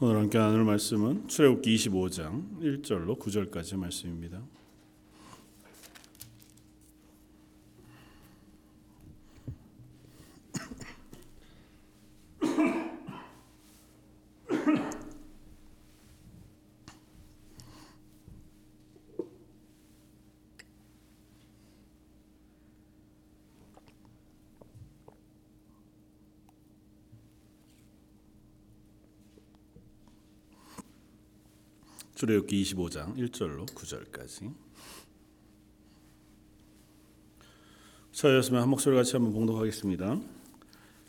오늘 0.00 0.16
함께 0.16 0.38
나눌 0.38 0.64
말씀은 0.64 1.28
출애굽기 1.28 1.76
25장 1.76 2.60
1절로 2.60 3.18
9절까지 3.18 3.76
말씀입니다. 3.76 4.42
출애굽기 32.22 32.62
25장 32.62 33.16
1절로 33.16 33.66
9절까지. 33.66 34.54
저였으면 38.12 38.62
한 38.62 38.68
목소리 38.68 38.94
같이 38.94 39.16
한번 39.16 39.32
봉독하겠습니다. 39.32 40.20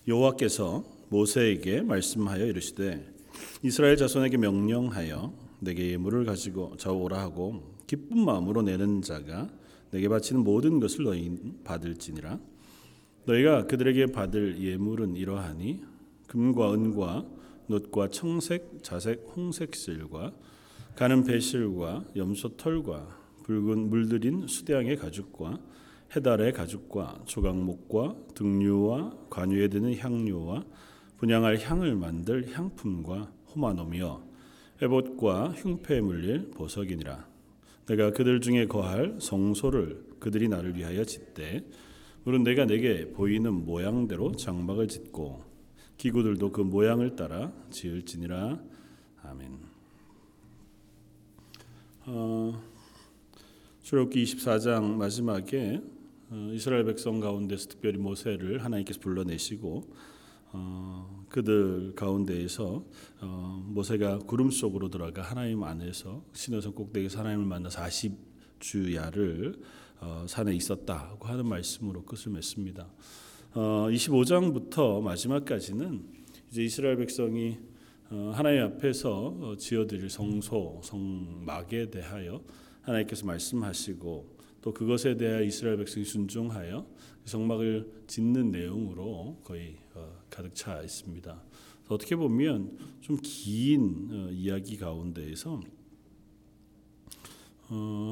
여호와께서 0.08 0.84
모세에게 1.10 1.82
말씀하여 1.82 2.48
이르시되 2.48 3.14
이스라엘 3.62 3.96
자손에게 3.96 4.38
명령하여 4.38 5.32
내게 5.60 5.92
예물을 5.92 6.26
가지고 6.26 6.78
저오라 6.78 7.20
하고 7.20 7.62
기쁜 7.86 8.26
마음으로 8.26 8.64
내는 8.64 9.04
자가 9.04 9.52
내게 9.92 10.10
바치는 10.10 10.44
모든 10.44 10.80
것을 10.80 11.04
너희 11.04 11.38
받을지니라 11.64 12.40
너희가 13.26 13.68
그들에게 13.68 14.08
받을 14.08 14.60
예물은 14.60 15.16
이러하니 15.16 15.84
금과 16.26 16.74
은과 16.74 17.24
놋과 17.68 18.10
청색, 18.10 18.80
자색, 18.82 19.32
홍색 19.36 19.76
실과 19.76 20.34
가는 20.96 21.24
배실과 21.24 22.06
염소 22.16 22.56
털과 22.56 23.20
붉은 23.44 23.90
물들인 23.90 24.46
수대양의 24.48 24.98
가죽과 24.98 25.60
해달의 26.16 26.54
가죽과 26.54 27.24
조각목과 27.26 28.16
등류와 28.36 29.28
관유에 29.30 29.70
드는 29.70 29.98
향료와 29.98 30.64
분양할 31.18 31.58
향을 31.60 31.96
만들 31.96 32.52
향품과 32.52 33.32
호마노며 33.56 34.24
에봇과 34.82 35.54
흉패에 35.54 36.02
물릴 36.02 36.52
보석이니라 36.52 37.28
내가 37.88 38.12
그들 38.12 38.40
중에 38.40 38.68
거할 38.68 39.18
성소를 39.20 40.04
그들이 40.20 40.48
나를 40.48 40.76
위하여 40.76 41.04
짓되 41.04 41.66
물은 42.24 42.44
내가 42.44 42.66
내게 42.66 43.12
보이는 43.12 43.52
모양대로 43.66 44.34
장막을 44.34 44.88
짓고 44.88 45.44
기구들도 45.98 46.52
그 46.52 46.62
모양을 46.62 47.16
따라 47.16 47.52
지을지니라 47.72 48.60
아멘. 49.24 49.73
어, 52.06 52.62
출애굽기 53.82 54.24
24장 54.24 54.84
마지막에 54.98 55.82
어, 56.30 56.52
이스라엘 56.54 56.84
백성 56.84 57.22
가운데서 57.22 57.70
특별히 57.70 57.98
모세를 57.98 58.62
하나님께서 58.64 59.00
불러내시고 59.00 59.84
어, 60.52 61.26
그들 61.30 61.94
가운데에서 61.96 62.84
어, 63.22 63.64
모세가 63.68 64.20
구름 64.20 64.52
속으로 64.52 64.90
들어가 64.90 65.22
하나님 65.22 65.64
안에서 65.64 66.26
신호선 66.34 66.74
꼭대기에서 66.74 67.20
하나님을 67.20 67.46
만나 67.46 67.70
40주야를 67.70 69.62
어, 70.02 70.26
산에 70.28 70.54
있었다고 70.56 71.26
하는 71.26 71.46
말씀으로 71.48 72.04
끝을 72.04 72.34
맺습니다. 72.34 72.90
25장부터 73.54 75.00
마지막까지는 75.02 76.04
이제 76.50 76.64
이스라엘 76.64 76.98
백성이 76.98 77.52
어, 77.52 77.73
하나님 78.10 78.64
앞에서 78.64 79.38
어, 79.40 79.56
지어드릴 79.58 80.10
성소, 80.10 80.82
성막에 80.84 81.90
대하여 81.90 82.44
하나님께서 82.82 83.26
말씀하시고 83.26 84.38
또 84.62 84.74
그것에 84.74 85.18
대하여 85.18 85.44
이스라엘 85.44 85.78
백성이 85.78 86.06
순종하여 86.06 86.86
그 87.24 87.30
성막을 87.30 88.04
짓는 88.08 88.52
내용으로 88.52 89.40
거의 89.44 89.78
어, 89.96 90.20
가득 90.30 90.54
차 90.54 90.82
있습니다. 90.82 91.44
어떻게 91.90 92.16
보면 92.16 92.78
좀 93.02 93.18
긴 93.22 94.30
이야기 94.32 94.78
가운데에서 94.78 95.60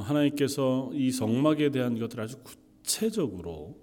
하나님께서 0.03 0.91
이 0.93 1.11
성막에 1.11 1.69
대한 1.69 1.97
것들 1.97 2.19
아주 2.19 2.37
구체적으로 2.43 3.79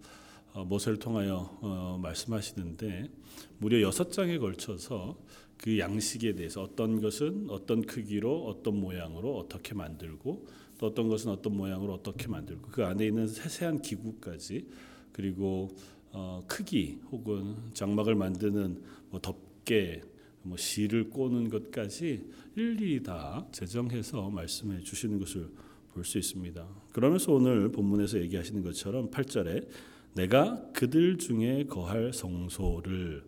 모세를 0.67 0.99
통하여 0.99 1.99
말씀하시는데 2.03 3.11
무려 3.59 3.81
여섯 3.81 4.13
장에 4.13 4.39
걸쳐서 4.39 5.17
그 5.59 5.79
양식에 5.79 6.35
대해서 6.35 6.63
어떤 6.63 7.01
것은 7.01 7.47
어떤 7.51 7.83
크기로 7.83 8.47
어떤 8.47 8.81
모양으로 8.81 9.37
어떻게 9.37 9.75
만들고 9.75 10.47
또 10.79 10.87
어떤 10.87 11.09
것은 11.09 11.31
어떤 11.31 11.57
모양으로 11.57 11.93
어떻게 11.95 12.29
만들고 12.29 12.69
그 12.71 12.85
안에 12.85 13.07
있는 13.07 13.27
세세한 13.27 13.83
기구까지 13.83 14.67
그리고 15.13 15.69
어, 16.13 16.45
크기 16.47 17.01
혹은 17.11 17.57
장막을 17.75 18.15
만드는 18.15 18.83
뭐 19.11 19.21
덮개 19.21 20.01
뭐 20.43 20.57
실을 20.57 21.11
꼬는 21.11 21.51
것까지 21.51 22.25
일일이 22.57 23.03
다 23.03 23.47
제정해서 23.53 24.31
말씀해 24.31 24.81
주시는 24.81 25.19
것을 25.19 25.51
볼 25.93 26.05
수 26.05 26.19
있습니다. 26.19 26.67
그러면서 26.93 27.33
오늘 27.33 27.73
본문에서 27.73 28.21
얘기하시는 28.21 28.63
것처럼 28.63 29.11
8절에 29.11 29.67
내가 30.15 30.71
그들 30.73 31.19
중에 31.19 31.65
거할 31.65 32.13
성소를 32.13 33.25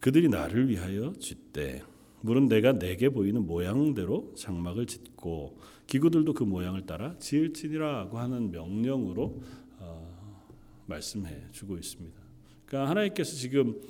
그들이 0.00 0.28
나를 0.28 0.68
위하여 0.68 1.12
짓되 1.18 1.82
물은 2.20 2.48
내가 2.48 2.72
내게 2.72 3.08
보이는 3.08 3.46
모양대로 3.46 4.34
장막을 4.34 4.86
짓고 4.86 5.58
기구들도 5.86 6.34
그 6.34 6.44
모양을 6.44 6.86
따라 6.86 7.16
지을지니라고 7.18 8.18
하는 8.18 8.50
명령으로 8.50 9.40
어, 9.78 10.44
말씀해 10.86 11.46
주고 11.52 11.76
있습니다. 11.76 12.20
그러니까 12.66 12.90
하나님께서 12.90 13.36
지금 13.36 13.80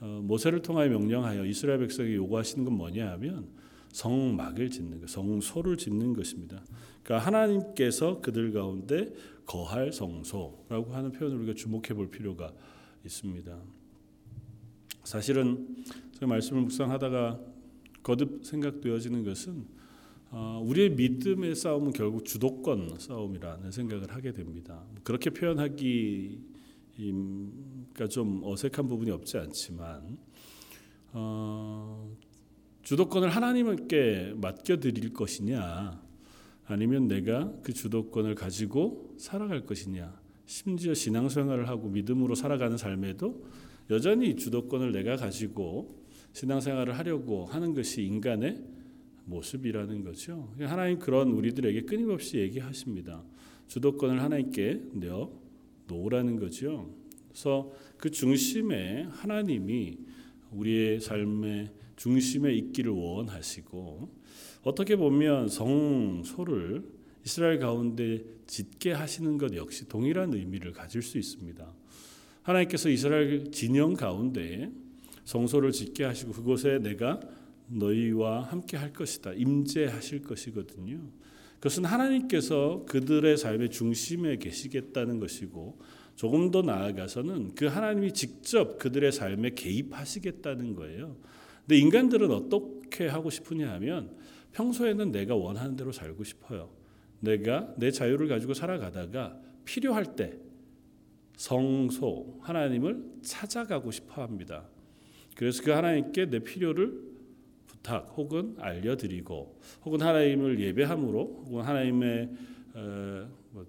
어, 0.00 0.20
모세를 0.22 0.62
통하여 0.62 0.88
명령하여 0.88 1.46
이스라엘 1.46 1.78
백성이 1.78 2.14
요구하시는 2.14 2.64
건 2.64 2.74
뭐냐 2.74 3.10
하면 3.12 3.48
성막을 3.92 4.68
짓는 4.68 5.00
것, 5.00 5.08
성소를 5.08 5.78
짓는 5.78 6.12
것입니다. 6.12 6.62
그러니까 7.02 7.26
하나님께서 7.26 8.20
그들 8.20 8.52
가운데 8.52 9.12
거할 9.46 9.92
성소라고 9.92 10.92
하는 10.92 11.12
표현을 11.12 11.38
우리가 11.38 11.54
주목해 11.54 11.94
볼 11.94 12.10
필요가 12.10 12.52
있습니다. 13.04 13.56
사실은 15.06 15.84
제가 16.14 16.26
말씀을 16.26 16.62
묵상하다가 16.62 17.38
거듭 18.02 18.44
생각되어지는 18.44 19.22
것은 19.24 19.64
어, 20.30 20.60
우리의 20.66 20.90
믿음의 20.90 21.54
싸움은 21.54 21.92
결국 21.92 22.24
주도권 22.24 22.98
싸움이라는 22.98 23.70
생각을 23.70 24.12
하게 24.12 24.32
됩니다. 24.32 24.82
그렇게 25.04 25.30
표현하기가 25.30 26.38
좀 28.10 28.42
어색한 28.42 28.88
부분이 28.88 29.12
없지 29.12 29.38
않지만 29.38 30.18
어, 31.12 32.12
주도권을 32.82 33.28
하나님께 33.28 34.34
맡겨드릴 34.36 35.12
것이냐 35.12 36.02
아니면 36.66 37.06
내가 37.06 37.52
그 37.62 37.72
주도권을 37.72 38.34
가지고 38.34 39.14
살아갈 39.18 39.66
것이냐 39.66 40.20
심지어 40.46 40.94
신앙생활을 40.94 41.68
하고 41.68 41.88
믿음으로 41.88 42.34
살아가는 42.34 42.76
삶에도 42.76 43.46
여전히 43.90 44.36
주도권을 44.36 44.92
내가 44.92 45.16
가지고 45.16 46.04
신앙생활을 46.32 46.98
하려고 46.98 47.46
하는 47.46 47.74
것이 47.74 48.02
인간의 48.04 48.62
모습이라는 49.24 50.04
거죠. 50.04 50.52
하나님 50.58 50.98
그런 50.98 51.30
우리들에게 51.30 51.82
끊임없이 51.82 52.38
얘기하십니다. 52.38 53.24
주도권을 53.68 54.22
하나님께 54.22 54.82
내어 54.92 55.32
놓으라는 55.88 56.38
거죠. 56.38 56.94
그래서 57.28 57.72
그 57.96 58.10
중심에 58.10 59.08
하나님이 59.10 59.98
우리의 60.52 61.00
삶의 61.00 61.70
중심에 61.96 62.54
있기를 62.54 62.92
원하시고 62.92 64.08
어떻게 64.62 64.96
보면 64.96 65.48
성소를 65.48 66.84
이스라엘 67.24 67.58
가운데 67.58 68.24
짓게 68.46 68.92
하시는 68.92 69.38
것 69.38 69.54
역시 69.54 69.88
동일한 69.88 70.32
의미를 70.34 70.72
가질 70.72 71.02
수 71.02 71.18
있습니다. 71.18 71.74
하나님께서 72.46 72.88
이스라엘 72.88 73.50
진영 73.50 73.94
가운데 73.94 74.70
성소를 75.24 75.72
짓게 75.72 76.04
하시고 76.04 76.32
그곳에 76.32 76.78
내가 76.78 77.18
너희와 77.66 78.42
함께 78.42 78.76
할 78.76 78.92
것이다. 78.92 79.32
임재하실 79.32 80.22
것이거든요. 80.22 81.00
그것은 81.56 81.84
하나님께서 81.84 82.84
그들의 82.88 83.36
삶의 83.36 83.70
중심에 83.70 84.36
계시겠다는 84.36 85.18
것이고 85.18 85.80
조금 86.14 86.52
더 86.52 86.62
나아가서는 86.62 87.56
그 87.56 87.66
하나님이 87.66 88.12
직접 88.12 88.78
그들의 88.78 89.10
삶에 89.10 89.50
개입하시겠다는 89.50 90.76
거예요. 90.76 91.16
근데 91.62 91.78
인간들은 91.78 92.30
어떻게 92.30 93.08
하고 93.08 93.28
싶으냐 93.28 93.72
하면 93.72 94.12
평소에는 94.52 95.10
내가 95.10 95.34
원하는 95.34 95.74
대로 95.74 95.90
살고 95.90 96.22
싶어요. 96.22 96.70
내가 97.18 97.74
내 97.76 97.90
자유를 97.90 98.28
가지고 98.28 98.54
살아가다가 98.54 99.36
필요할 99.64 100.14
때 100.14 100.38
성소 101.36 102.38
하나님을 102.42 103.04
찾아가고 103.22 103.90
싶어 103.90 104.22
합니다. 104.22 104.66
그래서 105.36 105.62
그 105.62 105.70
하나님께 105.70 106.30
내 106.30 106.38
필요를 106.40 106.98
부탁 107.66 108.12
혹은 108.16 108.56
알려드리고 108.58 109.60
혹은 109.84 110.00
하나님을 110.00 110.60
예배함으로 110.60 111.44
혹은 111.46 111.62
하나님의 111.62 112.30
어, 112.74 113.28
뭐 113.50 113.66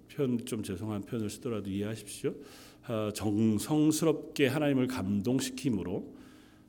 죄송한 0.62 1.02
표현을 1.02 1.30
쓰더라도 1.30 1.70
이해하십시오. 1.70 2.34
어, 2.88 3.10
정성스럽게 3.14 4.46
하나님을 4.46 4.86
감동시킴으로 4.86 6.16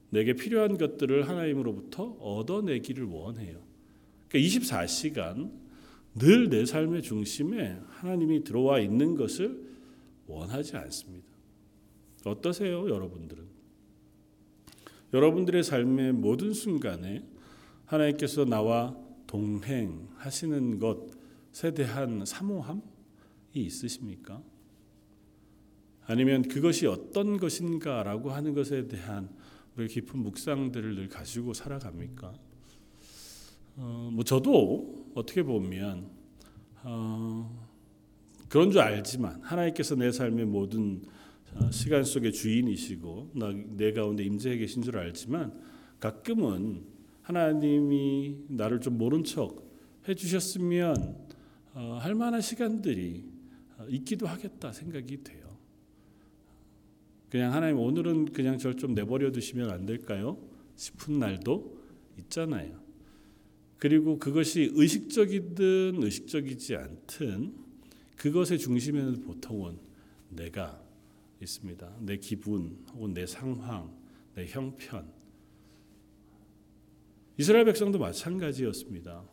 내게 0.09 0.33
필요한 0.33 0.77
것들을 0.77 1.27
하나님으로부터 1.27 2.03
얻어내기를 2.19 3.05
원해요. 3.05 3.59
그러니까 4.27 4.59
24시간 4.59 5.51
늘 6.15 6.49
내 6.49 6.65
삶의 6.65 7.03
중심에 7.03 7.77
하나님이 7.89 8.43
들어와 8.43 8.79
있는 8.79 9.15
것을 9.15 9.68
원하지 10.29 10.77
않습니다. 10.77 11.27
어떠세요, 12.25 12.89
여러분들은? 12.89 13.47
여러분들의 15.13 15.63
삶의 15.63 16.13
모든 16.13 16.53
순간에 16.53 17.25
하나님께서 17.85 18.45
나와 18.45 18.95
동행하시는 19.25 20.79
것에 20.79 21.73
대한 21.73 22.23
사모함이 22.25 22.81
있으십니까? 23.55 24.41
아니면 26.05 26.43
그것이 26.43 26.85
어떤 26.87 27.37
것인가라고 27.37 28.31
하는 28.31 28.53
것에 28.53 28.87
대한 28.87 29.29
우리 29.75 29.87
깊은 29.87 30.19
묵상들을 30.19 30.95
늘 30.95 31.07
가지고 31.07 31.53
살아갑니까? 31.53 32.33
어, 33.77 34.09
뭐 34.11 34.23
저도 34.23 35.11
어떻게 35.15 35.41
보면 35.41 36.09
어, 36.83 37.68
그런 38.49 38.71
줄 38.71 38.81
알지만 38.81 39.41
하나님께서 39.41 39.95
내 39.95 40.11
삶의 40.11 40.45
모든 40.45 41.03
어, 41.53 41.71
시간 41.71 42.03
속의 42.03 42.33
주인이시고 42.33 43.31
내 43.77 43.93
가운데 43.93 44.23
임재해 44.23 44.57
계신 44.57 44.81
줄 44.81 44.97
알지만 44.97 45.53
가끔은 45.99 46.83
하나님이 47.21 48.37
나를 48.49 48.81
좀 48.81 48.97
모른 48.97 49.23
척 49.23 49.69
해주셨으면 50.07 51.17
어, 51.73 51.99
할 52.01 52.15
만한 52.15 52.41
시간들이 52.41 53.23
어, 53.77 53.85
있기도 53.89 54.27
하겠다 54.27 54.71
생각이 54.71 55.23
돼요. 55.23 55.57
그냥 57.29 57.53
하나님 57.53 57.77
오늘은 57.79 58.33
그냥 58.33 58.57
절 58.57 58.75
좀 58.75 58.95
내버려 58.95 59.31
두시면 59.31 59.69
안 59.69 59.85
될까요? 59.85 60.37
싶은 60.75 61.19
날도 61.19 61.77
있잖아요. 62.17 62.79
그리고 63.77 64.17
그것이 64.17 64.71
의식적이든 64.73 65.99
의식적이지 66.01 66.75
않든 66.75 67.68
그것의 68.19 68.59
중심에는 68.59 69.21
보통은 69.21 69.77
내가 70.29 70.81
있습니다. 71.41 71.95
내 72.01 72.17
기분 72.17 72.77
혹은 72.93 73.13
내 73.13 73.25
상황, 73.25 73.91
내 74.35 74.45
형편. 74.45 75.09
이스라엘 77.37 77.63
백성도 77.65 77.97
마찬가지였습니다. 77.97 79.23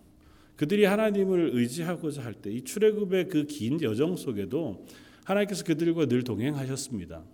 그들이 0.56 0.84
하나님을 0.84 1.50
의지하고자 1.54 2.24
할 2.24 2.34
때 2.40 2.50
이 2.52 2.62
출애굽의 2.62 3.28
그 3.28 3.44
긴 3.46 3.82
여정 3.82 4.16
속에도 4.16 4.86
하나님께서 5.24 5.64
그들과 5.64 6.06
늘 6.06 6.22
동행하셨습니다. 6.22 7.24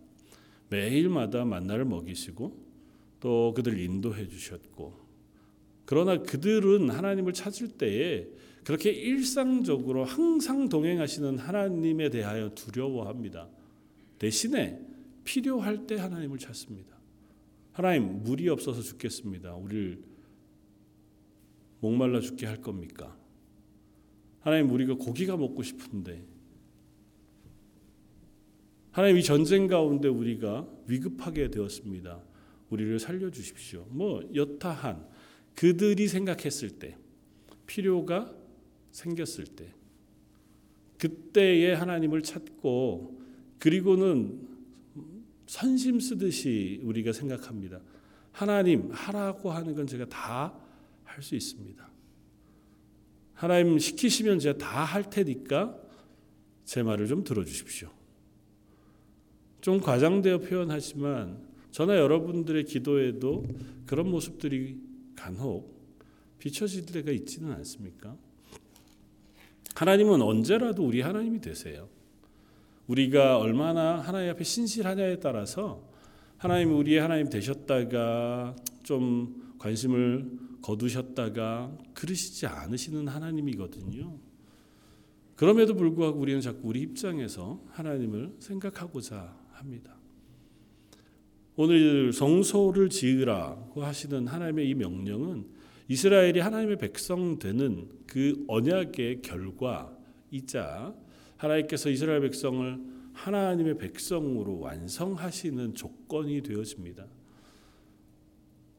매일마다 0.70 1.44
만나를 1.44 1.84
먹이시고 1.84 2.72
또 3.20 3.52
그들을 3.54 3.78
인도해 3.78 4.26
주셨고 4.26 4.94
그러나 5.84 6.16
그들은 6.22 6.88
하나님을 6.88 7.34
찾을 7.34 7.68
때에 7.68 8.26
그렇게 8.64 8.90
일상적으로 8.90 10.04
항상 10.04 10.68
동행하시는 10.68 11.38
하나님에 11.38 12.10
대하여 12.10 12.54
두려워합니다. 12.54 13.48
대신에 14.18 14.80
필요할 15.24 15.86
때 15.86 15.96
하나님을 15.96 16.38
찾습니다. 16.38 16.96
하나님 17.72 18.22
물이 18.22 18.48
없어서 18.48 18.82
죽겠습니다. 18.82 19.54
우리를 19.54 20.02
목말라 21.80 22.20
죽게 22.20 22.46
할 22.46 22.58
겁니까? 22.58 23.16
하나님 24.40 24.70
우리가 24.70 24.94
고기가 24.94 25.36
먹고 25.36 25.62
싶은데 25.62 26.24
하나님 28.92 29.16
이 29.16 29.22
전쟁 29.22 29.66
가운데 29.66 30.06
우리가 30.06 30.68
위급하게 30.86 31.50
되었습니다. 31.50 32.22
우리를 32.70 32.98
살려 33.00 33.30
주십시오. 33.30 33.86
뭐 33.90 34.22
여타한 34.34 35.08
그들이 35.54 36.08
생각했을 36.08 36.78
때 36.78 36.96
필요가 37.66 38.32
생겼을 38.92 39.44
때 39.44 39.74
그때에 40.98 41.74
하나님을 41.74 42.22
찾고 42.22 43.20
그리고는 43.58 44.48
선심 45.46 45.98
쓰듯이 45.98 46.80
우리가 46.84 47.12
생각합니다. 47.12 47.80
하나님 48.30 48.90
하라고 48.92 49.50
하는 49.50 49.74
건 49.74 49.86
제가 49.86 50.06
다 50.06 50.62
할 51.12 51.22
수 51.22 51.34
있습니다. 51.34 51.90
하나님 53.34 53.78
시키시면 53.78 54.38
제가 54.38 54.58
다 54.58 54.84
할 54.84 55.10
테니까 55.10 55.78
제 56.64 56.82
말을 56.82 57.06
좀 57.06 57.22
들어주십시오. 57.22 57.90
좀 59.60 59.80
과장되어 59.80 60.38
표현하지만 60.38 61.38
저나 61.70 61.96
여러분들의 61.96 62.64
기도에도 62.64 63.44
그런 63.86 64.10
모습들이 64.10 64.80
간혹 65.16 65.70
비춰질 66.38 66.86
때가 66.86 67.10
있지는 67.10 67.52
않습니까? 67.52 68.16
하나님은 69.74 70.22
언제라도 70.22 70.86
우리 70.86 71.00
하나님이 71.00 71.40
되세요. 71.40 71.88
우리가 72.86 73.38
얼마나 73.38 73.98
하나님 73.98 74.30
앞에 74.30 74.44
신실하냐에 74.44 75.20
따라서 75.20 75.82
하나님 76.36 76.76
우리의 76.76 77.00
하나님 77.00 77.28
되셨다가 77.28 78.56
좀 78.82 79.54
관심을 79.58 80.30
거두셨다가 80.60 81.76
그러시지 81.94 82.46
않으시는 82.46 83.08
하나님이거든요. 83.08 84.18
그럼에도 85.36 85.74
불구하고 85.74 86.18
우리는 86.18 86.40
자꾸 86.40 86.68
우리 86.68 86.80
입장에서 86.80 87.60
하나님을 87.70 88.36
생각하고자 88.38 89.36
합니다. 89.52 89.96
오늘 91.56 92.12
성소를 92.12 92.88
지으라고 92.88 93.84
하시는 93.84 94.26
하나님의 94.26 94.68
이 94.68 94.74
명령은 94.74 95.46
이스라엘이 95.88 96.40
하나님의 96.40 96.78
백성 96.78 97.38
되는 97.38 97.88
그 98.06 98.44
언약의 98.48 99.22
결과이자 99.22 100.94
하나님께서 101.36 101.90
이스라엘 101.90 102.20
백성을 102.20 102.78
하나님의 103.12 103.78
백성으로 103.78 104.60
완성하시는 104.60 105.74
조건이 105.74 106.42
되어집니다. 106.42 107.06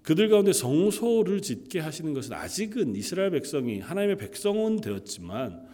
그들 0.02 0.30
가운데 0.30 0.52
성소를 0.52 1.42
짓게 1.42 1.80
하시는 1.80 2.14
것은 2.14 2.34
아직은 2.34 2.96
이스라엘 2.96 3.32
백성이 3.32 3.80
하나님의 3.80 4.18
백성은 4.18 4.82
되었지만 4.82 5.66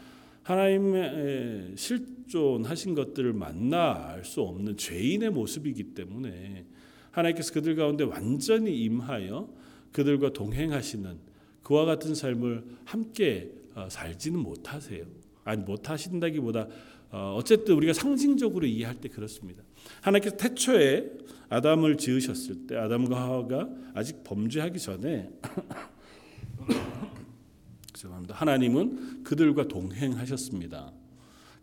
하나님의 0.43 1.73
실존하신 1.75 2.95
것들을 2.95 3.33
만날 3.33 4.23
수 4.23 4.41
없는 4.41 4.77
죄인의 4.77 5.31
모습이기 5.31 5.95
때문에 5.95 6.65
하나님께서 7.11 7.53
그들 7.53 7.75
가운데 7.75 8.03
완전히 8.03 8.83
임하여 8.83 9.49
그들과 9.91 10.33
동행하시는 10.33 11.17
그와 11.63 11.85
같은 11.85 12.15
삶을 12.15 12.63
함께 12.85 13.51
어, 13.75 13.87
살지는 13.89 14.39
못하세요. 14.39 15.05
아니 15.43 15.63
못하신다기보다 15.63 16.67
어, 17.11 17.35
어쨌든 17.37 17.75
우리가 17.75 17.93
상징적으로 17.93 18.67
이해할 18.67 18.95
때 18.95 19.09
그렇습니다. 19.09 19.63
하나님께서 20.01 20.37
태초에 20.37 21.09
아담을 21.49 21.97
지으셨을 21.97 22.67
때 22.67 22.75
아담과 22.75 23.19
하와가 23.19 23.69
아직 23.93 24.23
범죄하기 24.23 24.79
전에 24.79 25.29
죄송합니다. 27.93 28.35
하나님은 28.35 29.23
그들과 29.23 29.67
동행하셨습니다. 29.67 30.93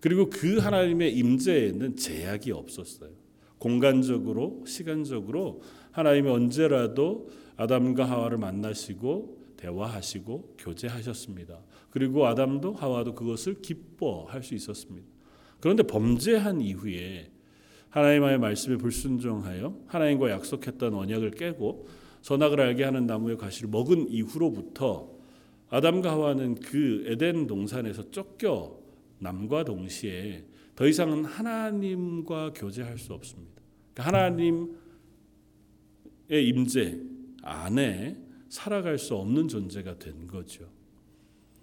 그리고 0.01 0.29
그 0.29 0.59
하나님의 0.59 1.17
임재에는 1.17 1.97
제약이 1.97 2.53
없었어요. 2.53 3.11
공간적으로 3.59 4.63
시간적으로 4.67 5.63
하나님이 5.93 6.29
언제라도 6.29 7.31
아담과 7.57 8.09
하와를 8.09 8.39
만나시고 8.39 9.47
대화하시고 9.57 10.57
교제하셨습니다. 10.59 11.59
그리고 11.91 12.27
아담도 12.27 12.75
하와도 12.75 13.15
그것을 13.15 13.63
기뻐할 13.63 14.43
수 14.43 14.55
있었습니다. 14.55 15.07
그런데 15.61 15.83
범죄한 15.83 16.61
이후에 16.61 17.31
하나님의 17.89 18.39
말씀에 18.39 18.77
불순종하여 18.77 19.75
하나님과 19.87 20.31
약속했던 20.31 20.95
언약을 20.95 21.31
깨고 21.33 21.89
선악을 22.21 22.61
알게 22.61 22.85
하는 22.85 23.07
나무의 23.07 23.39
가시를 23.39 23.71
먹은 23.71 24.11
이후로부터 24.11 25.17
아담과 25.71 26.11
하와는 26.11 26.57
그 26.57 27.05
에덴 27.07 27.47
동산에서 27.47 28.11
쫓겨 28.11 28.79
남과 29.19 29.65
동시에 29.65 30.45
더 30.75 30.87
이상은 30.87 31.25
하나님과 31.25 32.53
교제할 32.55 32.99
수 32.99 33.15
없습니다. 33.15 33.63
그러니까 33.95 34.19
하나님의 34.19 34.69
임재 36.29 37.16
안에 37.47 38.17
살아갈 38.49 38.99
수 38.99 39.15
없는 39.15 39.49
존재가 39.49 39.99
된 39.99 40.27
거죠. 40.27 40.67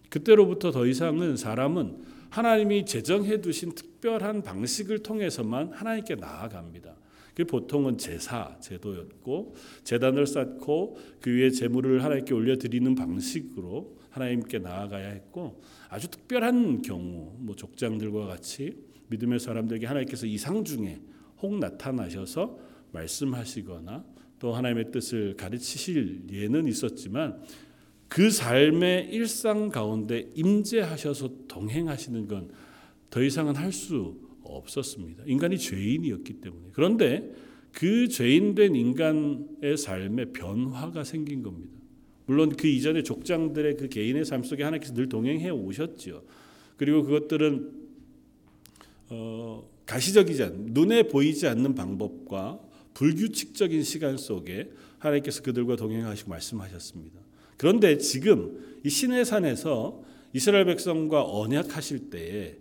그때로부터 0.10 0.72
더 0.72 0.86
이상은 0.86 1.38
사람은 1.38 2.04
하나님이 2.30 2.86
제정해 2.86 3.42
두신 3.42 3.74
특별한 3.74 4.44
방식을 4.44 5.00
통해서만 5.00 5.74
하나님께 5.74 6.16
나아갑니다. 6.16 6.96
그 7.36 7.46
보통은 7.46 7.98
제사 7.98 8.58
제도였고 8.60 9.56
제단을 9.84 10.28
쌓고 10.28 10.98
그 11.20 11.32
위에 11.32 11.50
제물을 11.50 12.04
하나님께 12.04 12.34
올려 12.34 12.58
드리는 12.58 12.94
방식으로 12.94 13.98
하나님께 14.12 14.60
나아가야 14.60 15.10
했고 15.10 15.62
아주 15.90 16.08
특별한 16.10 16.84
경우 16.84 17.36
뭐 17.40 17.56
족장들과 17.56 18.28
같이 18.28 18.78
믿음의 19.08 19.40
사람들에게 19.40 19.88
하나님께서 19.88 20.28
이상 20.28 20.64
중에 20.64 21.02
혹 21.42 21.58
나타나셔서 21.58 22.58
말씀하시거나 22.92 24.13
또 24.44 24.54
하나님의 24.54 24.92
뜻을 24.92 25.38
가르치실 25.38 26.26
예는 26.30 26.68
있었지만 26.68 27.42
그 28.10 28.30
삶의 28.30 29.08
일상 29.12 29.70
가운데 29.70 30.28
임재하셔서 30.36 31.48
동행하시는 31.48 32.28
건 32.28 32.52
더 33.14 33.22
이상은 33.22 33.56
할 33.56 33.72
수 33.72 34.18
없었습니다. 34.42 35.26
인간이 35.28 35.60
죄인이었기 35.60 36.42
때문에. 36.42 36.70
그런데 36.74 37.32
그 37.72 38.08
죄인된 38.08 38.76
인간의 38.76 39.78
삶에 39.78 40.26
변화가 40.26 41.04
생긴 41.04 41.44
겁니다. 41.44 41.80
물론 42.26 42.50
그 42.50 42.68
이전에 42.68 43.04
족장들의 43.04 43.78
그 43.78 43.88
개인의 43.88 44.26
삶 44.26 44.42
속에 44.42 44.64
하나님께서 44.64 44.96
늘 44.96 45.10
동행해 45.10 45.52
오셨죠. 45.52 46.24
그리고 46.76 47.04
그것들은 47.04 47.72
어, 49.10 49.70
가시적이지 49.86 50.44
않, 50.44 50.54
눈에 50.72 51.04
보이지 51.04 51.48
않는 51.48 51.76
방법과 51.76 52.60
불규칙적인 52.94 53.84
시간 53.84 54.18
속에 54.18 54.72
하나님께서 55.00 55.42
그들과 55.42 55.76
동행하시고 55.76 56.30
말씀하셨습니다. 56.30 57.20
그런데 57.58 57.98
지금 57.98 58.80
이 58.84 58.90
시내산에서 58.90 60.04
이스라엘 60.34 60.66
백성과 60.66 61.24
언약하실 61.24 62.10
때에 62.10 62.58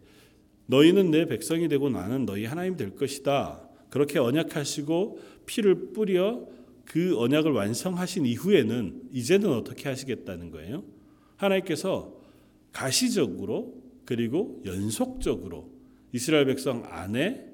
너희는 0.66 1.10
내 1.10 1.26
백성이 1.26 1.68
되고 1.68 1.88
나는 1.88 2.26
너희 2.26 2.44
하나님 2.44 2.76
될 2.76 2.94
것이다. 2.94 3.68
그렇게 3.90 4.18
언약하시고 4.18 5.20
피를 5.46 5.92
뿌려 5.92 6.46
그 6.84 7.18
언약을 7.18 7.52
완성하신 7.52 8.26
이후에는 8.26 9.08
이제는 9.12 9.52
어떻게 9.52 9.88
하시겠다는 9.88 10.50
거예요? 10.50 10.84
하나님께서 11.36 12.14
가시적으로 12.72 13.82
그리고 14.04 14.62
연속적으로 14.64 15.70
이스라엘 16.12 16.46
백성 16.46 16.84
안에 16.86 17.46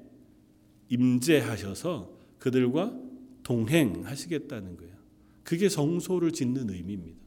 임재하셔서 0.89 2.18
그들과 2.39 2.97
동행하시겠다는 3.43 4.77
거예요. 4.77 4.93
그게 5.43 5.69
성소를 5.69 6.31
짓는 6.31 6.69
의미입니다. 6.69 7.19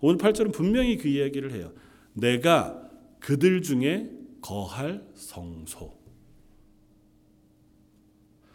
오늘 0.00 0.18
8절은 0.18 0.52
분명히 0.52 0.96
그 0.96 1.08
이야기를 1.08 1.52
해요. 1.52 1.72
내가 2.12 2.90
그들 3.20 3.62
중에 3.62 4.10
거할 4.40 5.04
성소. 5.14 5.92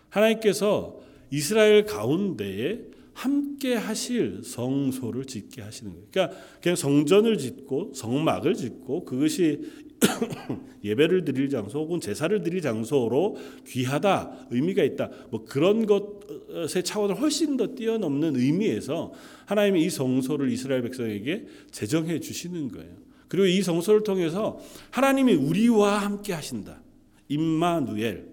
하나님께서 0.09 0.99
이스라엘 1.31 1.85
가운데에 1.85 2.89
함께 3.13 3.75
하실 3.75 4.43
성소를 4.43 5.25
짓게 5.25 5.61
하시는 5.61 5.91
거예요. 5.91 6.07
그러니까 6.09 6.37
그냥 6.61 6.75
성전을 6.75 7.37
짓고 7.37 7.93
성막을 7.93 8.53
짓고 8.53 9.05
그것이 9.05 9.69
예배를 10.83 11.25
드릴 11.25 11.49
장소 11.49 11.79
혹은 11.79 11.99
제사를 11.99 12.41
드릴 12.41 12.61
장소로 12.61 13.37
귀하다 13.67 14.47
의미가 14.51 14.83
있다 14.83 15.09
뭐 15.29 15.45
그런 15.45 15.85
것의 15.85 16.83
차원을 16.83 17.19
훨씬 17.19 17.57
더 17.57 17.67
뛰어넘는 17.75 18.35
의미에서 18.35 19.13
하나님이 19.45 19.83
이 19.83 19.89
성소를 19.89 20.51
이스라엘 20.51 20.81
백성에게 20.83 21.45
제정해 21.71 22.19
주시는 22.19 22.69
거예요. 22.69 23.09
그리고 23.27 23.45
이 23.45 23.61
성소를 23.61 24.03
통해서 24.03 24.59
하나님이 24.91 25.33
우리와 25.33 25.99
함께 25.99 26.33
하신다. 26.33 26.81
임마누엘 27.27 28.27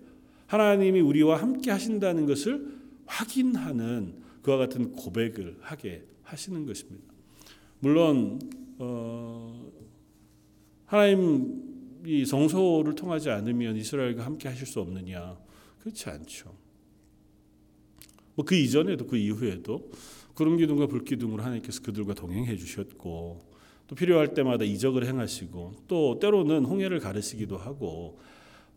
하나님이 0.46 1.00
우리와 1.00 1.40
함께 1.40 1.70
하신다는 1.70 2.26
것을 2.26 2.66
확인하는 3.04 4.14
그와 4.42 4.56
같은 4.56 4.92
고백을 4.92 5.56
하게 5.60 6.04
하시는 6.22 6.64
것입니다. 6.66 7.04
물론 7.80 8.38
어, 8.78 9.70
하나님 10.86 12.00
이 12.06 12.24
성소를 12.24 12.94
통하지 12.94 13.30
않으면 13.30 13.76
이스라엘과 13.76 14.24
함께 14.24 14.48
하실 14.48 14.66
수 14.66 14.80
없느냐? 14.80 15.36
그렇지 15.80 16.08
않죠. 16.08 16.54
뭐 18.36 18.44
그 18.44 18.54
이전에도 18.54 19.06
그 19.06 19.16
이후에도 19.16 19.90
구름 20.34 20.56
기둥과 20.58 20.86
불 20.86 21.04
기둥으로 21.04 21.42
하나님께서 21.42 21.82
그들과 21.82 22.14
동행해 22.14 22.56
주셨고 22.56 23.40
또 23.86 23.94
필요할 23.94 24.34
때마다 24.34 24.64
이적을 24.64 25.06
행하시고 25.06 25.74
또 25.88 26.18
때로는 26.18 26.64
홍해를 26.64 27.00
가르시기도 27.00 27.56
하고 27.56 28.18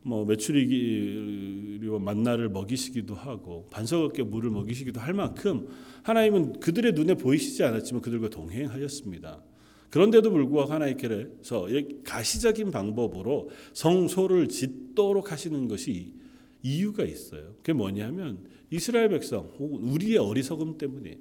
뭐 0.02 0.26
메추리기와 0.26 2.00
만나를 2.00 2.50
먹이시기도 2.50 3.16
하고 3.16 3.68
반석 3.70 4.04
없게 4.04 4.24
물을 4.24 4.50
먹이시기도 4.50 5.00
할 5.02 5.14
만큼 5.14 5.68
하나님은 6.04 6.62
그들의 6.62 6.94
눈에 6.94 7.16
보이시지 7.16 7.64
않았지만 7.64 8.02
그들과 8.02 8.30
동행하셨습니다. 8.30 9.42
그런데도 9.90 10.32
불구하고 10.32 10.72
하나님께서 10.72 11.68
가시적인 12.04 12.72
방법으로 12.72 13.50
성소를 13.74 14.50
짓도록 14.50 15.32
하시는 15.32 15.68
것이 15.68 16.14
이유가 16.62 17.04
있어요. 17.04 17.54
그게 17.58 17.74
뭐냐면 17.74 18.40
이스라엘 18.70 19.10
백성 19.10 19.50
혹은 19.58 19.80
우리의 19.90 20.18
어리석음 20.18 20.78
때문에 20.78 21.18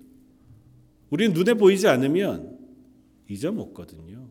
우리는 1.11 1.33
눈에 1.33 1.55
보이지 1.55 1.89
않으면 1.89 2.59
잊어먹거든요. 3.29 4.29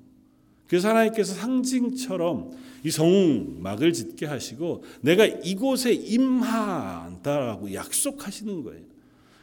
그래서 0.67 0.89
하나님께서 0.89 1.33
상징처럼 1.33 2.51
이 2.83 2.91
성막을 2.91 3.93
짓게 3.93 4.25
하시고 4.25 4.83
내가 5.01 5.25
이곳에 5.25 5.93
임한다라고 5.93 7.73
약속하시는 7.73 8.63
거예요. 8.63 8.83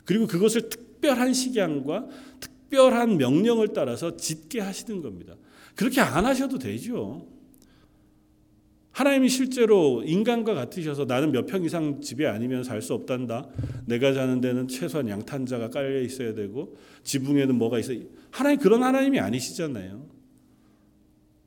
그리고 0.05 0.27
그것을 0.27 0.69
특별한 0.69 1.33
식양과 1.33 2.07
특 2.41 2.54
별한 2.75 3.17
명령을 3.19 3.69
따라서 3.73 4.17
짓게 4.17 4.61
하시는 4.61 5.01
겁니다. 5.01 5.37
그렇게 5.77 6.01
안 6.01 6.25
하셔도 6.25 6.59
되죠. 6.59 7.27
하나님이 8.91 9.29
실제로 9.29 10.03
인간과 10.05 10.55
같으셔서 10.55 11.05
나는 11.05 11.33
몇 11.33 11.47
평 11.47 11.65
이상 11.65 12.01
집에 12.01 12.27
아니면 12.27 12.63
살 12.63 12.81
수 12.83 12.95
없단다. 12.95 13.49
내가 13.87 14.13
자는 14.13 14.41
데는 14.41 14.69
최소한 14.69 15.09
양탄자가 15.09 15.71
깔려 15.71 16.01
있어야 16.01 16.35
되고 16.35 16.77
지붕에는 17.03 17.55
뭐가 17.57 17.79
있어. 17.81 17.93
하나님 18.31 18.59
그런 18.61 18.83
하나님이 18.83 19.19
아니시잖아요. 19.19 20.07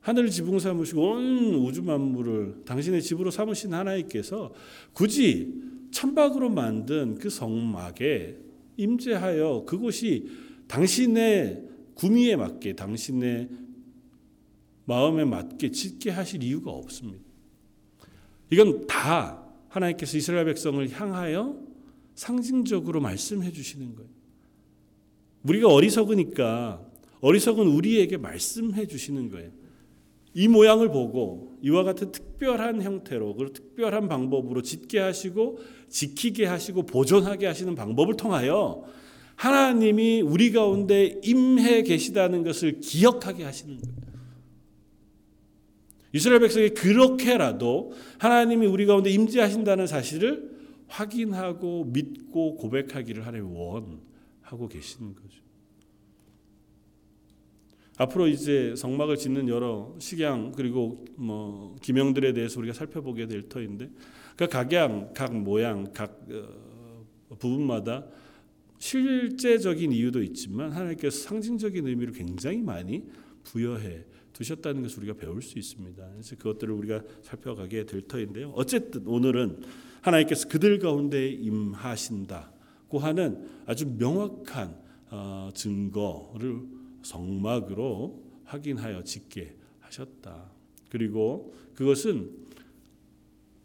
하늘을 0.00 0.30
지붕 0.30 0.58
삼으시고 0.58 1.10
온 1.10 1.54
우주 1.54 1.82
만물을 1.82 2.62
당신의 2.64 3.02
집으로 3.02 3.30
삼으신 3.30 3.74
하나님께서 3.74 4.52
굳이 4.92 5.52
천박으로 5.90 6.48
만든 6.50 7.16
그 7.16 7.28
성막에 7.30 8.36
임재하여 8.76 9.64
그곳이 9.66 10.28
당신의 10.68 11.64
구미에 11.94 12.36
맞게 12.36 12.74
당신의 12.74 13.48
마음에 14.84 15.24
맞게 15.24 15.70
짓게 15.70 16.10
하실 16.10 16.42
이유가 16.42 16.70
없습니다. 16.70 17.24
이건 18.50 18.86
다 18.86 19.44
하나님께서 19.68 20.16
이스라엘 20.16 20.46
백성을 20.46 20.88
향하여 20.90 21.58
상징적으로 22.14 23.00
말씀해 23.00 23.52
주시는 23.52 23.96
거예요. 23.96 24.10
우리가 25.42 25.68
어리석으니까 25.68 26.86
어리석은 27.20 27.66
우리에게 27.66 28.16
말씀해 28.16 28.86
주시는 28.86 29.30
거예요. 29.30 29.50
이 30.34 30.46
모양을 30.46 30.88
보고 30.88 31.58
이와 31.62 31.82
같은 31.82 32.12
특별한 32.12 32.82
형태로 32.82 33.34
그리고 33.34 33.52
특별한 33.52 34.08
방법으로 34.08 34.62
짓게 34.62 34.98
하시고 35.00 35.58
지키게 35.88 36.46
하시고 36.46 36.84
보존하게 36.84 37.46
하시는 37.46 37.74
방법을 37.74 38.16
통하여 38.16 38.84
하나님이 39.38 40.20
우리 40.20 40.50
가운데 40.50 41.20
임해 41.22 41.84
계시다는 41.84 42.42
것을 42.42 42.80
기억하게 42.80 43.44
하시는 43.44 43.80
거예요. 43.80 43.96
이스라엘 46.12 46.40
백성이 46.40 46.70
그렇게라도 46.70 47.92
하나님이 48.18 48.66
우리 48.66 48.84
가운데 48.84 49.10
임재하신다는 49.10 49.86
사실을 49.86 50.58
확인하고 50.88 51.84
믿고 51.84 52.56
고백하기를 52.56 53.26
하나님 53.26 53.54
원하고 53.54 54.68
계시는 54.68 55.14
거죠. 55.14 55.42
앞으로 57.98 58.26
이제 58.26 58.74
성막을 58.76 59.18
짓는 59.18 59.48
여러 59.48 59.94
식양 60.00 60.52
그리고 60.52 61.04
뭐 61.14 61.76
기명들에 61.80 62.32
대해서 62.32 62.58
우리가 62.58 62.74
살펴보게 62.74 63.28
될 63.28 63.48
터인데 63.48 63.88
그 64.36 64.48
각양, 64.48 65.12
각 65.14 65.36
모양, 65.36 65.92
각 65.92 66.26
어, 66.30 67.36
부분마다 67.38 68.06
실제적인 68.78 69.92
이유도 69.92 70.22
있지만 70.22 70.72
하나님께서 70.72 71.18
상징적인 71.28 71.86
의미를 71.86 72.12
굉장히 72.12 72.62
많이 72.62 73.04
부여해 73.44 74.04
두셨다는 74.32 74.82
것을 74.82 75.00
우리가 75.00 75.14
배울 75.14 75.42
수 75.42 75.58
있습니다. 75.58 76.10
그래서 76.12 76.36
그것들을 76.36 76.72
우리가 76.72 77.02
살펴가게 77.22 77.86
될 77.86 78.02
터인데요. 78.02 78.50
어쨌든 78.54 79.06
오늘은 79.06 79.62
하나님께서 80.00 80.48
그들 80.48 80.78
가운데 80.78 81.28
임하신다고 81.28 82.98
하는 82.98 83.48
아주 83.66 83.86
명확한 83.86 84.88
어, 85.10 85.50
증거를 85.54 86.60
성막으로 87.02 88.22
확인하여 88.44 89.02
짓게 89.02 89.56
하셨다. 89.80 90.52
그리고 90.90 91.54
그것은 91.74 92.30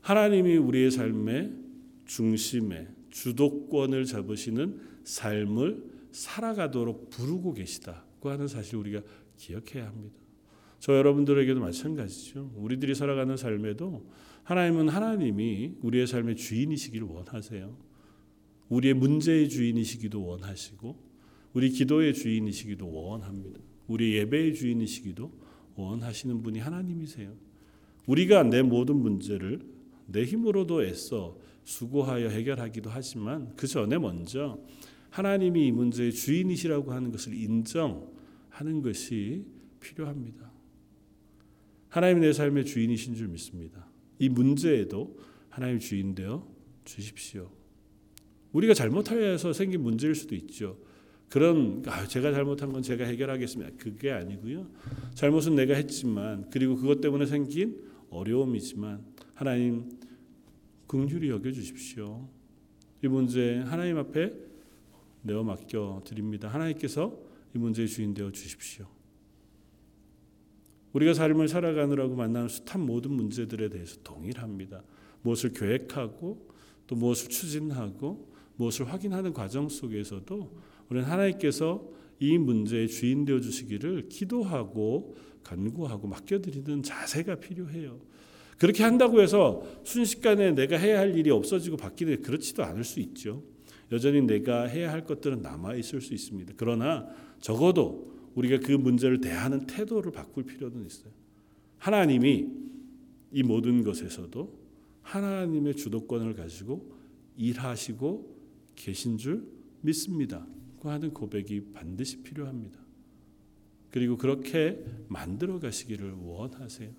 하나님이 0.02 0.58
우리의 0.58 0.92
삶에 0.92 1.52
중심에 2.06 2.88
주도권을 3.12 4.06
잡으시는 4.06 4.93
삶을 5.04 5.92
살아가도록 6.12 7.10
부르고 7.10 7.54
계시다고 7.54 8.30
하는 8.30 8.48
사실 8.48 8.78
우리가 8.78 9.02
기억해야 9.38 9.88
합니다. 9.88 10.16
저 10.80 10.96
여러분들에게도 10.96 11.60
마찬가지죠. 11.60 12.52
우리들이 12.56 12.94
살아가는 12.94 13.38
삶에도 13.38 14.06
하나님은 14.44 14.90
하나님이 14.90 15.76
우리의 15.82 16.08
삶의 16.08 16.36
주인이시기를 16.36 17.08
원하세요. 17.08 17.76
우리의 18.70 18.94
문제의 18.94 19.50
주인이시기도 19.50 20.26
원하시고 20.26 21.14
우리 21.54 21.70
기도의 21.70 22.14
주인이시기도 22.14 22.92
원합니다. 22.92 23.62
우리 23.88 24.16
예배의 24.16 24.56
주인이시기도 24.56 25.32
원하시는 25.76 26.44
분이 26.44 26.60
하나님이세요. 26.60 27.34
우리가 28.08 28.44
내 28.44 28.62
모든 28.62 28.98
문제를 28.98 29.62
내 30.08 30.24
힘으로도 30.24 30.84
애써 30.84 31.38
수고하여 31.64 32.28
해결하기도 32.28 32.90
하지만 32.90 33.54
그 33.56 33.68
전에 33.68 33.98
먼저 33.98 34.60
하나님이 35.14 35.68
이 35.68 35.72
문제의 35.72 36.12
주인이시라고 36.12 36.92
하는 36.92 37.12
것을 37.12 37.36
인정하는 37.36 38.82
것이 38.82 39.46
필요합니다. 39.80 40.52
하나님 41.88 42.22
내 42.22 42.34
삶의 42.34 42.66
주인이신 42.66 43.14
줄 43.14 43.28
믿습니다. 43.28 43.88
이 44.18 44.28
문제에도 44.28 45.16
하나님 45.50 45.78
주인 45.78 46.16
되어 46.16 46.52
주십시오. 46.84 47.52
우리가 48.54 48.74
잘못하여서 48.74 49.54
생긴 49.54 49.84
문제일 49.84 50.16
수도 50.16 50.34
있죠. 50.34 50.80
그런 51.30 51.84
아, 51.86 52.08
제가 52.08 52.32
잘못한 52.32 52.74
건 52.74 52.82
제가 52.82 53.06
해결하겠습니다. 53.06 53.74
그게 53.78 54.10
아니고요. 54.10 54.68
잘못은 55.14 55.54
내가 55.54 55.76
했지만 55.76 56.50
그리고 56.50 56.76
그것 56.76 57.02
때문에 57.02 57.28
생긴 57.28 57.84
어려움이지만 58.10 59.06
하나님 59.36 59.92
긍휼히 60.88 61.30
여겨 61.30 61.52
주십시오. 61.52 62.28
이 63.04 63.08
문제 63.08 63.60
하나님 63.60 63.98
앞에 64.00 64.53
내어 65.24 65.44
맡겨 65.44 66.04
드립니다. 66.06 66.48
하나님께서 66.48 67.18
이 67.56 67.58
문제의 67.58 67.88
주인 67.88 68.14
되어 68.14 68.32
주십시오. 68.32 68.86
우리가 70.94 71.14
삶을 71.14 71.48
살아가느라고 71.48 72.16
만나는 72.16 72.48
숱한 72.48 72.86
모든 72.86 73.14
문제들에 73.14 73.70
대해서 73.70 73.98
동일합니다. 74.04 74.84
무엇을 75.24 75.54
계획하고 75.54 76.50
또 76.86 76.96
무엇을 76.96 77.30
추진하고 77.30 78.32
무엇을 78.58 78.92
확인하는 78.92 79.34
과정 79.34 79.70
속에서도 79.70 80.62
우리는 80.90 81.08
하나님께서 81.08 81.90
이 82.20 82.38
문제의 82.38 82.88
주인 82.88 83.26
되어 83.26 83.40
주시기를 83.40 84.10
기도하고 84.10 85.16
간구하고 85.44 86.08
맡겨드리는 86.08 86.84
자세가 86.84 87.36
필요해요. 87.36 88.00
그렇게 88.58 88.84
한다고 88.84 89.22
해서 89.22 89.64
순식간에 89.84 90.52
내가 90.52 90.78
해야 90.78 91.00
할 91.00 91.18
일이 91.18 91.32
없어지고 91.32 91.76
바뀌는 91.78 92.22
그렇지도 92.22 92.64
않을 92.64 92.84
수 92.84 93.00
있죠. 93.00 93.44
여전히 93.94 94.22
내가 94.22 94.64
해야 94.64 94.92
할 94.92 95.06
것들은 95.06 95.44
남아 95.44 95.76
있을 95.76 96.02
수 96.02 96.16
있습니다. 96.16 96.56
그러나 96.58 97.08
적어도 97.40 98.12
우리가 98.34 98.58
그 98.58 98.72
문제를 98.72 99.22
대하는 99.22 99.68
태도를 99.68 100.12
바꿀 100.12 100.46
필요는 100.46 100.84
있어요. 100.88 101.14
하나님이 101.78 102.48
이 103.32 103.44
모든 103.44 103.84
것에서도 103.84 104.64
하나님의 105.04 105.76
주도권을 105.76 106.34
가지고 106.34 106.92
일하시고 107.38 108.36
계신 108.76 109.20
줄 109.20 109.46
믿습니다. 109.82 110.48
그 110.82 110.88
하는 110.88 111.14
고백이 111.14 111.74
반드시 111.74 112.24
필요합니다. 112.24 112.80
그리고 113.92 114.18
그렇게 114.18 114.84
만들어 115.08 115.60
가시기를 115.60 116.14
원하세요. 116.14 116.90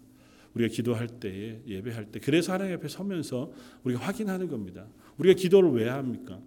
우리가 0.55 0.73
기도할 0.73 1.09
때에 1.09 1.61
예배할 1.67 2.13
때 2.13 2.21
그래서 2.21 2.53
하나님 2.53 2.77
앞에 2.77 2.87
서면서 2.87 3.53
우리가 3.83 4.01
확인하는 4.01 4.47
겁니다. 4.47 4.87
우리가 5.19 5.37
기도를 5.37 5.71
왜 5.71 5.89
합니까? 5.89 6.41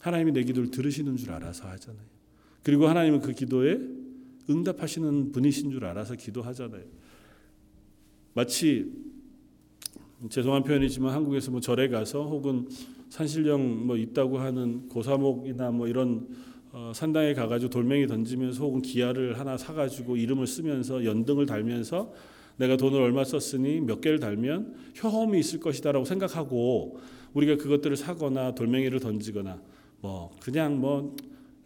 하나님이 0.00 0.32
내 0.32 0.42
기도를 0.42 0.70
들으시는 0.70 1.16
줄 1.16 1.30
알아서 1.30 1.68
하잖아요. 1.68 2.04
그리고 2.62 2.88
하나님은 2.88 3.20
그 3.20 3.32
기도에 3.32 3.78
응답하시는 4.48 5.32
분이신 5.32 5.70
줄 5.70 5.84
알아서 5.84 6.16
기도하잖아요. 6.16 6.82
마치 8.34 8.92
죄송한 10.28 10.64
표현이지만 10.64 11.14
한국에서 11.14 11.50
뭐 11.50 11.60
절에 11.60 11.88
가서 11.88 12.24
혹은 12.24 12.68
산신령 13.08 13.86
뭐 13.86 13.96
있다고 13.96 14.38
하는 14.38 14.88
고사목이나 14.88 15.70
뭐 15.70 15.88
이런 15.88 16.28
어, 16.72 16.92
산당에 16.94 17.34
가가지고 17.34 17.70
돌멩이 17.70 18.06
던지면서 18.06 18.62
혹은 18.62 18.80
기아를 18.80 19.38
하나 19.38 19.56
사가지고 19.56 20.16
이름을 20.16 20.46
쓰면서 20.46 21.04
연등을 21.04 21.46
달면서 21.46 22.12
내가 22.58 22.76
돈을 22.76 23.00
얼마 23.00 23.24
썼으니 23.24 23.80
몇 23.80 24.00
개를 24.00 24.20
달면 24.20 24.74
효험이 25.02 25.40
있을 25.40 25.58
것이다라고 25.58 26.04
생각하고 26.04 27.00
우리가 27.32 27.56
그것들을 27.56 27.96
사거나 27.96 28.54
돌멩이를 28.54 29.00
던지거나 29.00 29.60
뭐 30.00 30.30
그냥 30.40 30.80
뭐 30.80 31.16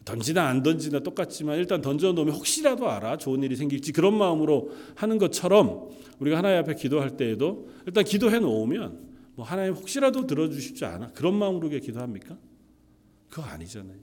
던지나 0.04 0.46
안 0.46 0.62
던지나 0.62 1.00
똑같지만 1.00 1.58
일단 1.58 1.80
던져 1.80 2.12
놓으면 2.12 2.34
혹시라도 2.34 2.90
알아 2.90 3.16
좋은 3.16 3.42
일이 3.42 3.56
생길지 3.56 3.92
그런 3.92 4.14
마음으로 4.16 4.70
하는 4.94 5.18
것처럼 5.18 5.88
우리가 6.18 6.38
하나님 6.38 6.58
앞에 6.58 6.74
기도할 6.74 7.16
때에도 7.16 7.68
일단 7.86 8.04
기도해 8.04 8.38
놓으면 8.38 8.98
뭐 9.34 9.44
하나님 9.44 9.74
혹시라도 9.74 10.26
들어주실지 10.26 10.84
않아 10.84 11.08
그런 11.08 11.34
마음으로 11.34 11.68
기도합니까? 11.68 12.36
그거 13.30 13.42
아니잖아요. 13.42 13.96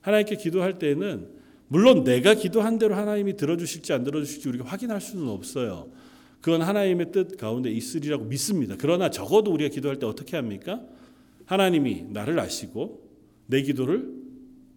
하나님께 0.00 0.36
기도할 0.36 0.78
때는 0.78 1.28
물론 1.68 2.04
내가 2.04 2.34
기도한 2.34 2.78
대로 2.78 2.94
하나님이 2.94 3.36
들어주실지 3.36 3.92
안 3.92 4.04
들어주실지 4.04 4.48
우리가 4.48 4.64
확인할 4.64 5.00
수는 5.00 5.28
없어요. 5.28 5.88
그건 6.40 6.62
하나님의 6.62 7.12
뜻 7.12 7.36
가운데 7.38 7.70
있으리라고 7.70 8.24
믿습니다. 8.24 8.76
그러나 8.78 9.10
적어도 9.10 9.52
우리가 9.52 9.72
기도할 9.72 9.98
때 9.98 10.06
어떻게 10.06 10.36
합니까? 10.36 10.80
하나님이 11.46 12.06
나를 12.10 12.38
아시고 12.38 13.05
내 13.46 13.62
기도를 13.62 14.14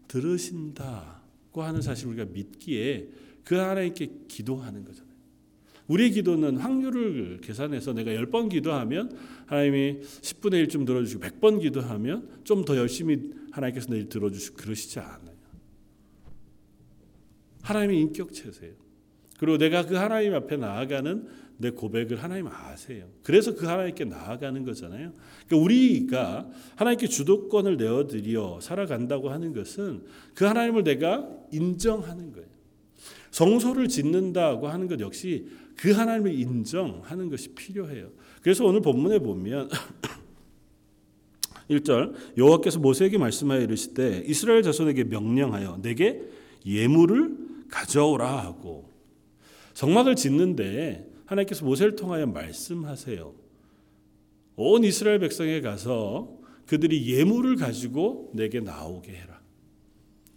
들으신다고 0.08 1.63
하는 1.63 1.82
사실 1.82 2.08
우리가 2.08 2.25
믿기에 2.25 3.10
그 3.43 3.55
하나님께 3.55 4.12
기도하는 4.27 4.86
거잖아요. 4.86 5.10
우리의 5.88 6.12
기도는 6.12 6.58
확률을 6.58 7.39
계산해서 7.41 7.93
내가 7.93 8.12
10번 8.12 8.49
기도하면 8.49 9.17
하나님이 9.47 10.01
10분의 10.01 10.67
1좀 10.67 10.86
들어주시고 10.86 11.21
100번 11.21 11.60
기도하면 11.62 12.41
좀 12.43 12.63
더 12.63 12.77
열심히 12.77 13.32
하나님께서 13.51 13.88
내일 13.89 14.08
들어주시고 14.08 14.58
그러시지 14.58 14.99
않아요. 14.99 15.36
하나님의 17.63 17.99
인격체세요. 18.01 18.73
그리고 19.39 19.58
내가 19.58 19.86
그 19.86 19.95
하나님 19.95 20.34
앞에 20.36 20.58
나아가는 20.58 21.27
내 21.62 21.72
고백을 21.72 22.24
하나님 22.24 22.48
아세요. 22.48 23.06
그래서 23.22 23.54
그 23.54 23.65
하나님께 23.65 24.06
나아가는 24.06 24.63
거잖아요. 24.63 25.12
그러니까 25.45 25.58
우리가 25.58 26.50
하나님께 26.78 27.08
주도권을 27.08 27.76
내어드려 27.76 28.62
살아간다고 28.62 29.30
하는 29.30 29.54
것은 29.54 30.04
그 30.34 30.45
하나님을 30.45 30.86
내가 30.86 31.28
인정하는 31.52 32.32
거예요. 32.32 32.48
성소를 33.32 33.89
짓는다고 33.89 34.69
하는 34.69 34.88
것 34.88 35.02
역시 35.02 35.48
그 35.76 35.91
하나님을 35.91 36.34
인정하는 36.34 37.30
것이 37.30 37.50
필요해요. 37.50 38.10
그래서 38.41 38.65
오늘 38.65 38.82
본문에 38.82 39.19
보면 39.19 39.69
1절 41.69 42.38
여호와께서 42.38 42.80
모세에게 42.80 43.17
말씀하여 43.17 43.62
이르시되 43.62 44.24
이스라엘 44.26 44.63
자손에게 44.63 45.04
명령하여 45.04 45.80
내게 45.82 46.22
예물을 46.65 47.38
가져오라 47.69 48.45
하고 48.45 48.89
성막을 49.74 50.15
짓는데 50.15 51.09
하나님께서 51.30 51.63
모세를 51.63 51.96
통하여 51.96 52.26
말씀하세요. 52.26 53.34
온 54.56 54.84
이스라엘 54.84 55.20
백성에 55.20 55.62
가서 55.62 56.38
그들이 56.65 57.15
예물을 57.15 57.56
가지고 57.56 58.32
내게 58.34 58.60
나오게 58.60 59.12
해라. 59.12 59.39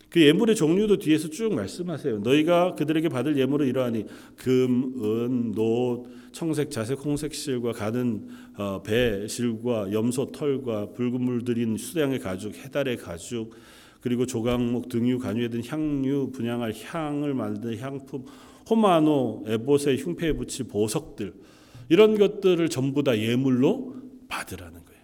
그 0.08 0.20
예물의 0.20 0.54
종류도 0.54 0.98
뒤에서 0.98 1.30
쭉 1.30 1.54
말씀하세요. 1.54 2.18
너희가 2.18 2.74
그들에게 2.74 3.08
받을 3.08 3.38
예물은 3.38 3.66
이러하니 3.66 4.04
금, 4.36 4.92
은, 5.02 5.52
놋, 5.52 6.06
청색, 6.32 6.70
자색, 6.70 7.02
홍색 7.02 7.34
실과 7.34 7.72
가는 7.72 8.28
어, 8.58 8.82
베 8.82 9.26
실과 9.26 9.90
염소 9.90 10.30
털과 10.30 10.92
붉은 10.92 11.22
물 11.22 11.44
들인 11.44 11.78
숫양의 11.78 12.18
가죽, 12.20 12.54
해달의 12.54 12.98
가죽, 12.98 13.54
그리고 14.02 14.26
조각목, 14.26 14.90
등유, 14.90 15.18
관유에 15.18 15.48
드는 15.48 15.64
향유, 15.64 16.30
분향할 16.32 16.74
향을 16.74 17.32
만드는 17.32 17.78
향품, 17.78 18.26
호마노, 18.68 19.44
에봇과 19.46 19.98
흉패에 19.98 20.32
붙일 20.32 20.68
보석들 20.68 21.34
이런 21.88 22.16
것들을 22.18 22.68
전부 22.68 23.02
다 23.02 23.18
예물로 23.18 23.94
받으라는 24.28 24.84
거예요. 24.84 25.02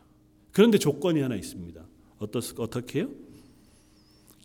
그런데 0.53 0.79
조건이 0.79 1.21
하나 1.21 1.35
있습니다. 1.35 1.87
어떻게 2.19 3.01
해요? 3.01 3.11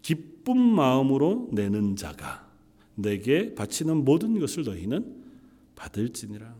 기쁜 0.02 0.58
마음으로 0.58 1.50
내는 1.54 1.96
자가 1.96 2.52
내게 2.96 3.56
바치는 3.56 4.04
모든 4.04 4.40
것을 4.40 4.64
너희는 4.64 5.24
받을지니라. 5.76 6.56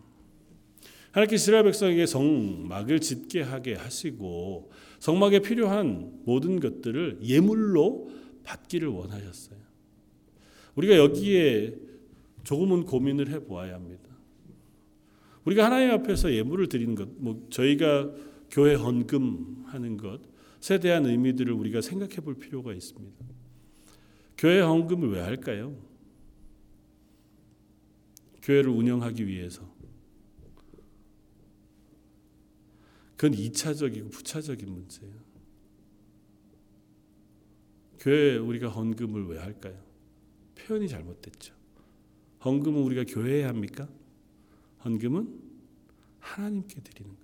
하나님께 1.12 1.36
이스라엘 1.36 1.66
백성에게 1.66 2.08
성막을 2.08 3.00
짓게 3.00 3.42
하게 3.42 3.76
하시고 3.76 4.72
성막에 5.00 5.40
필요한 5.40 6.22
모든 6.26 6.60
것들을 6.60 7.20
예물로 7.24 8.10
받기를 8.44 8.88
원하셨어요. 8.88 9.60
우리가 10.76 10.98
여기에 10.98 11.76
조금은 12.44 12.86
고민을 12.86 13.30
해 13.30 13.40
보아야 13.40 13.76
합니다. 13.76 14.10
우리가 15.46 15.66
하나님 15.66 15.92
앞에서 15.92 16.34
예물을 16.34 16.70
드리는 16.70 16.96
것, 16.96 17.10
뭐 17.18 17.46
저희가 17.50 18.12
교회 18.50 18.76
헌금 18.76 19.64
하는 19.66 19.98
것에 19.98 20.80
대한 20.80 21.06
의미들을 21.06 21.52
우리가 21.54 21.82
생각해 21.82 22.18
볼 22.18 22.36
필요가 22.36 22.74
있습니다. 22.74 23.26
교회 24.38 24.62
헌금을 24.62 25.10
왜 25.12 25.22
할까요? 25.22 25.76
교회를 28.42 28.70
운영하기 28.70 29.26
위해서. 29.28 29.74
그건 33.16 33.38
2차적이고 33.38 34.12
부차적인 34.12 34.70
문제예요. 34.70 35.14
교회 38.00 38.36
우리가 38.36 38.68
헌금을 38.68 39.28
왜 39.28 39.40
할까요? 39.40 39.82
표현이 40.56 40.90
잘못됐죠. 40.90 41.63
헌금은 42.44 42.82
우리가 42.82 43.04
교회에 43.08 43.44
합니까? 43.44 43.88
헌금은 44.84 45.40
하나님께 46.20 46.82
드리는 46.82 47.10
거예요. 47.10 47.24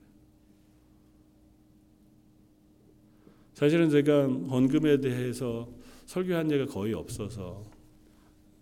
사실은 3.53 3.89
제가 3.89 4.27
헌금에 4.27 5.01
대해서 5.01 5.69
설교한 6.05 6.49
예가 6.51 6.65
거의 6.67 6.93
없어서 6.93 7.69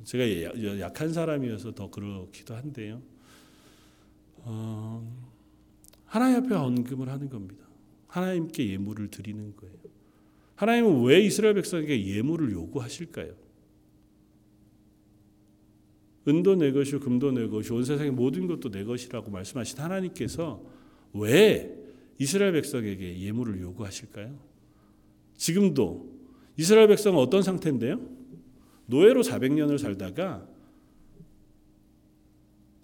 제가 0.04 0.80
약한 0.80 1.14
사람이어서 1.14 1.74
더 1.74 1.90
그렇기도 1.90 2.56
한데요. 2.56 3.02
어, 4.38 5.06
하나님 6.06 6.44
앞에 6.44 6.56
헌금을 6.56 7.10
하는 7.10 7.30
겁니다. 7.30 7.66
하나님께 8.08 8.70
예물을 8.72 9.10
드리는 9.10 9.56
거예요. 9.56 9.76
하나님은 10.56 11.04
왜 11.04 11.22
이스라엘 11.22 11.54
백성에게 11.56 12.06
예물을 12.16 12.52
요구하실까요? 12.52 13.47
은도 16.28 16.56
내 16.56 16.72
것이요 16.72 17.00
금도 17.00 17.32
내 17.32 17.48
것이요 17.48 17.76
온 17.76 17.84
세상의 17.84 18.12
모든 18.12 18.48
것도 18.48 18.70
내 18.70 18.84
것이라고 18.84 19.32
말씀하신 19.32 19.80
하나님께서 19.80 20.62
왜 21.14 21.74
이스라엘 22.20 22.52
백성에게 22.54 23.20
예물을 23.20 23.62
요구하실까요? 23.62 24.38
지금도 25.38 26.18
이스라엘 26.58 26.88
백성은 26.88 27.20
어떤 27.20 27.44
상태인데요? 27.44 28.02
노예로 28.88 29.22
400년을 29.22 29.78
살다가 29.78 30.48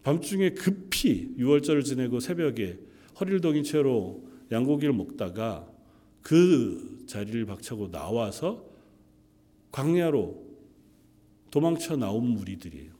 밤중에 0.03 0.51
급히 0.51 1.33
유월절을 1.37 1.83
지내고 1.83 2.19
새벽에 2.19 2.77
허리를 3.19 3.41
동인 3.41 3.63
채로 3.63 4.23
양고기를 4.51 4.93
먹다가 4.93 5.67
그 6.21 7.03
자리를 7.07 7.45
박차고 7.45 7.89
나와서 7.89 8.65
광야로 9.71 10.43
도망쳐 11.51 11.95
나온 11.95 12.27
무리들이에요. 12.27 12.92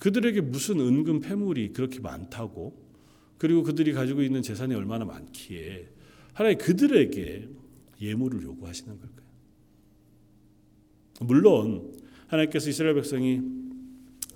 그들에게 0.00 0.40
무슨 0.40 0.80
은근 0.80 1.20
패물이 1.20 1.72
그렇게 1.72 2.00
많다고 2.00 2.74
그리고 3.38 3.62
그들이 3.62 3.92
가지고 3.92 4.22
있는 4.22 4.42
재산이 4.42 4.74
얼마나 4.74 5.04
많기에 5.04 5.88
하나님 6.32 6.58
그들에게 6.58 7.48
예물을 8.00 8.42
요구하시는 8.42 8.98
걸까요? 8.98 9.26
물론 11.20 11.92
하나님께서 12.28 12.70
이스라엘 12.70 12.94
백성이 12.94 13.42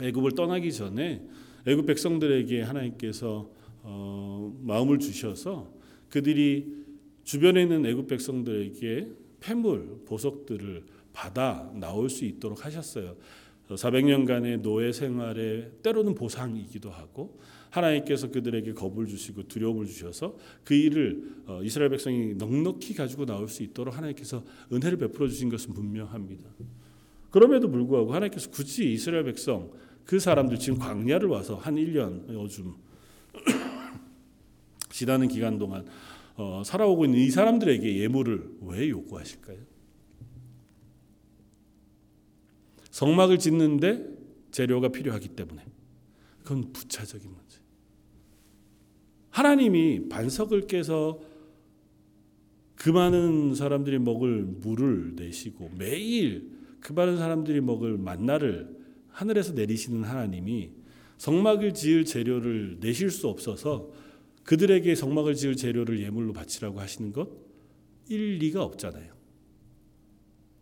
애굽을 0.02 0.32
떠나기 0.32 0.72
전에 0.72 1.22
애굽 1.66 1.86
백성들에게 1.86 2.62
하나님께서 2.62 3.50
어, 3.82 4.54
마음을 4.62 4.98
주셔서 4.98 5.72
그들이 6.10 6.84
주변에 7.24 7.62
있는 7.62 7.86
애굽 7.86 8.06
백성들에게 8.08 9.08
폐물 9.40 10.02
보석들을 10.04 10.84
받아 11.12 11.70
나올 11.74 12.10
수 12.10 12.24
있도록 12.24 12.66
하셨어요. 12.66 13.16
400년간의 13.70 14.60
노예 14.60 14.92
생활의 14.92 15.70
때로는 15.82 16.14
보상이기도 16.14 16.90
하고 16.90 17.38
하나님께서 17.70 18.30
그들에게 18.30 18.72
겁을 18.72 19.06
주시고 19.06 19.48
두려움을 19.48 19.86
주셔서 19.86 20.36
그 20.62 20.74
일을 20.74 21.42
어, 21.46 21.60
이스라엘 21.62 21.90
백성이 21.90 22.34
넉넉히 22.34 22.94
가지고 22.94 23.26
나올 23.26 23.48
수 23.48 23.62
있도록 23.62 23.96
하나님께서 23.96 24.44
은혜를 24.72 24.98
베풀어 24.98 25.28
주신 25.28 25.48
것은 25.48 25.72
분명합니다. 25.74 26.50
그럼에도 27.30 27.68
불구하고 27.68 28.14
하나님께서 28.14 28.50
굳이 28.50 28.92
이스라엘 28.92 29.24
백성 29.24 29.72
그 30.04 30.20
사람들 30.20 30.58
지금 30.58 30.78
광야를 30.78 31.28
와서 31.28 31.56
한 31.56 31.74
1년 31.76 32.32
요즘 32.32 32.74
지나는 34.90 35.26
기간 35.26 35.58
동안 35.58 35.86
어, 36.36 36.62
살아오고 36.64 37.06
있는 37.06 37.18
이 37.20 37.30
사람들에게 37.30 37.98
예물을 38.02 38.58
왜 38.62 38.88
요구하실까요? 38.88 39.73
성막을 42.94 43.40
짓는데 43.40 44.06
재료가 44.52 44.90
필요하기 44.90 45.30
때문에 45.30 45.66
그건 46.44 46.72
부차적인 46.72 47.28
문제. 47.28 47.58
하나님이 49.30 50.08
반석을 50.08 50.68
깨서 50.68 51.20
그 52.76 52.90
많은 52.90 53.56
사람들이 53.56 53.98
먹을 53.98 54.44
물을 54.44 55.16
내시고 55.16 55.72
매일 55.76 56.52
그 56.78 56.92
많은 56.92 57.16
사람들이 57.16 57.60
먹을 57.62 57.98
만나를 57.98 58.78
하늘에서 59.08 59.54
내리시는 59.54 60.04
하나님이 60.04 60.70
성막을 61.18 61.74
지을 61.74 62.04
재료를 62.04 62.78
내실 62.78 63.10
수 63.10 63.26
없어서 63.26 63.90
그들에게 64.44 64.94
성막을 64.94 65.34
지을 65.34 65.56
재료를 65.56 66.00
예물로 66.00 66.32
바치라고 66.32 66.78
하시는 66.78 67.12
것 67.12 67.28
일리가 68.08 68.62
없잖아요. 68.62 69.12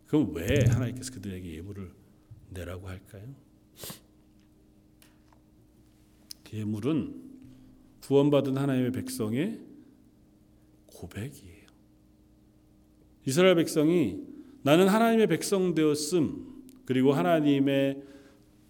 그럼 0.07 0.35
왜 0.35 0.65
하나님께서 0.67 1.13
그들에게 1.13 1.57
예물을 1.57 2.02
내라고 2.53 2.89
할까요? 2.89 3.23
예물은 6.53 7.15
구원받은 8.03 8.57
하나님의 8.59 8.93
백성의 8.93 9.61
고백이에요. 10.87 11.63
이스라엘 13.25 13.55
백성이 13.55 14.21
나는 14.63 14.89
하나님의 14.89 15.29
백성 15.29 15.75
되었음 15.75 16.53
그리고 16.85 17.13
하나님의 17.13 18.03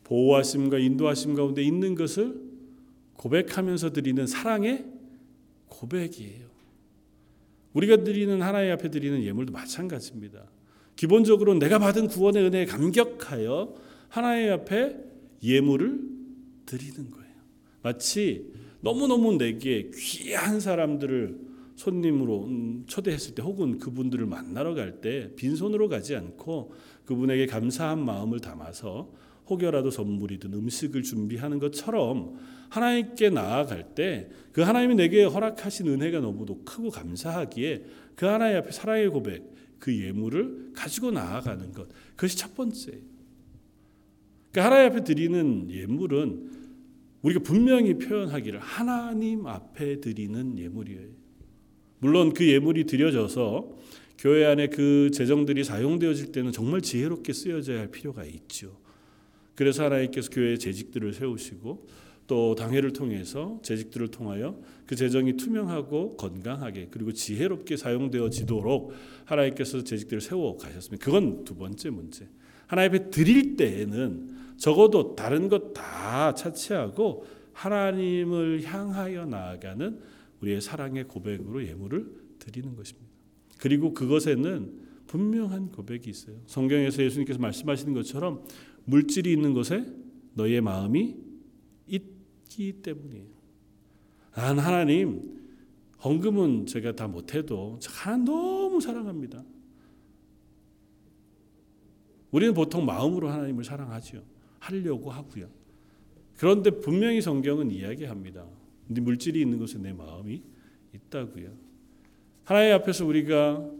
보호하심과 0.05 0.79
인도하심 0.79 1.35
가운데 1.35 1.63
있는 1.63 1.95
것을 1.95 2.41
고백하면서 3.15 3.91
드리는 3.91 4.27
사랑의 4.27 4.87
고백이에요. 5.67 6.47
우리가 7.73 8.05
드리는 8.05 8.43
하나님 8.43 8.73
앞에 8.73 8.91
드리는 8.91 9.23
예물도 9.23 9.53
마찬가지입니다. 9.53 10.45
기본적으로 11.03 11.55
내가 11.55 11.81
받은 11.81 12.07
구원의 12.07 12.45
은혜에 12.45 12.65
감격하여 12.67 13.75
하나님 14.09 14.53
앞에 14.53 14.97
예물을 15.43 15.99
드리는 16.65 17.11
거예요. 17.11 17.33
마치 17.83 18.53
너무너무 18.83 19.37
내게 19.37 19.91
귀한 19.93 20.61
사람들을 20.61 21.41
손님으로 21.75 22.45
음, 22.45 22.85
초대했을 22.87 23.35
때 23.35 23.43
혹은 23.43 23.81
그분들을 23.81 24.27
만나러 24.27 24.75
갈 24.75 25.01
때 25.01 25.35
빈손으로 25.35 25.89
가지 25.89 26.15
않고 26.15 26.73
그분에게 27.05 27.47
감사한 27.47 28.05
마음을 28.05 28.39
담아서 28.39 29.11
혹여라도 29.51 29.91
선물이든 29.91 30.55
음식을 30.55 31.03
준비하는 31.03 31.59
것처럼 31.59 32.37
하나님께 32.69 33.31
나아갈 33.31 33.97
때 33.97 34.29
그 34.53 34.61
하나님이 34.61 34.95
내게 34.95 35.25
허락하신 35.25 35.89
은혜가 35.89 36.21
너무도 36.21 36.63
크고 36.65 36.91
감사하기에 36.91 37.85
그 38.15 38.27
하나님 38.27 38.59
앞에 38.59 38.71
사랑의 38.71 39.09
고백, 39.09 39.51
그 39.83 39.93
예물을 40.01 40.75
가지고 40.75 41.11
나아가는 41.11 41.73
것 41.73 41.89
그것이 42.15 42.39
첫 42.39 42.55
번째예요. 42.55 43.01
그러니까 44.53 44.71
하나님 44.71 44.93
앞에 44.93 45.05
드리는 45.05 45.69
예물은 45.69 46.51
우리가 47.23 47.41
분명히 47.41 47.95
표현하기를 47.95 48.61
하나님 48.61 49.45
앞에 49.49 50.01
드리는 50.01 50.57
예물이에요. 50.57 51.09
물론 51.99 52.33
그 52.33 52.49
예물이 52.49 52.85
드려져서 52.85 53.77
교회 54.19 54.45
안에 54.45 54.69
그 54.69 55.11
재정들이 55.13 55.65
사용되어질 55.65 56.31
때는 56.31 56.53
정말 56.53 56.81
지혜롭게 56.81 57.33
쓰여져야 57.33 57.81
할 57.81 57.91
필요가 57.91 58.25
있죠. 58.25 58.79
그래서 59.57 59.83
하나님께서 59.83 60.31
교회에 60.31 60.59
재직들을 60.59 61.13
세우시고 61.13 61.89
또 62.27 62.55
당회를 62.55 62.93
통해서 62.93 63.59
재직들을 63.63 64.09
통하여 64.09 64.59
그 64.87 64.97
재정이 64.97 65.37
투명하고 65.37 66.17
건강하게 66.17 66.89
그리고 66.91 67.13
지혜롭게 67.13 67.77
사용되어지도록 67.77 68.93
하나님께서 69.25 69.85
재직들을 69.85 70.21
세워 70.21 70.57
가셨습니다. 70.57 71.05
그건 71.05 71.45
두 71.45 71.55
번째 71.55 71.91
문제. 71.91 72.29
하나님 72.67 72.95
앞에 72.95 73.11
드릴 73.11 73.57
때에는 73.57 74.43
적어도 74.57 75.15
다른 75.17 75.49
것 75.49 75.73
다 75.75 76.35
차치하고 76.35 77.27
하나님을 77.53 78.63
향하여 78.65 79.27
나아가는 79.27 79.99
우리의 80.41 80.61
사랑의 80.61 81.05
고백으로 81.05 81.67
예물을 81.67 82.07
드리는 82.39 82.75
것입니다. 82.75 83.09
그리고 83.59 83.93
그것에는 83.95 84.81
분명한 85.07 85.71
고백이 85.71 86.09
있어요. 86.11 86.37
성경에서 86.47 87.03
예수님께서 87.03 87.39
말씀하시는 87.39 87.93
것처럼 87.95 88.43
물질이 88.85 89.33
있는 89.33 89.53
곳에 89.53 89.85
너의 90.35 90.61
마음이 90.61 91.17
있기 92.53 92.83
때문이에요. 92.83 93.27
난 94.35 94.59
하나님 94.59 95.41
헌금은 96.03 96.67
제가 96.67 96.93
다 96.93 97.07
못해도 97.07 97.79
하나님 97.81 98.17
너무 98.17 98.81
사랑합니다. 98.81 99.45
우리는 102.31 102.55
보통 102.55 102.85
마음으로 102.85 103.29
하나님을 103.29 103.63
사랑하죠. 103.63 104.23
하려고 104.59 105.11
하고요. 105.11 105.49
그런데 106.37 106.71
분명히 106.71 107.21
성경은 107.21 107.71
이야기합니다. 107.71 108.47
네 108.89 109.01
물질이 109.01 109.41
있는 109.41 109.59
곳에 109.59 109.79
내 109.79 109.93
마음이 109.93 110.43
있다고요. 110.95 111.51
하나님 112.45 112.75
앞에서 112.75 113.07
우리가 113.07 113.71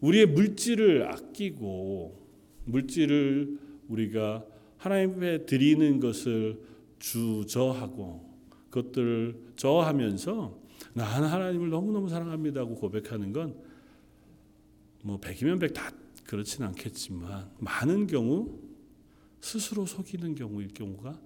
우리의 0.00 0.26
물질을 0.26 1.08
아끼고 1.08 2.26
물질을 2.64 3.58
우리가 3.88 4.44
하나님께 4.78 5.46
드리는 5.46 6.00
것을 6.00 6.58
주저하고 6.98 8.28
그것들을 8.70 9.52
저하면서 9.56 10.58
나는 10.94 11.28
하나님을 11.28 11.70
너무너무 11.70 12.08
사랑합니다고 12.08 12.74
고백하는 12.76 13.32
건 13.32 13.68
뭐 15.02 15.18
백이면 15.18 15.58
백 15.58 15.72
다 15.72 15.90
그렇진 16.24 16.64
않겠지만 16.64 17.50
많은 17.58 18.06
경우 18.06 18.58
스스로 19.40 19.86
속이는 19.86 20.34
경우일 20.34 20.68
경우가 20.74 21.18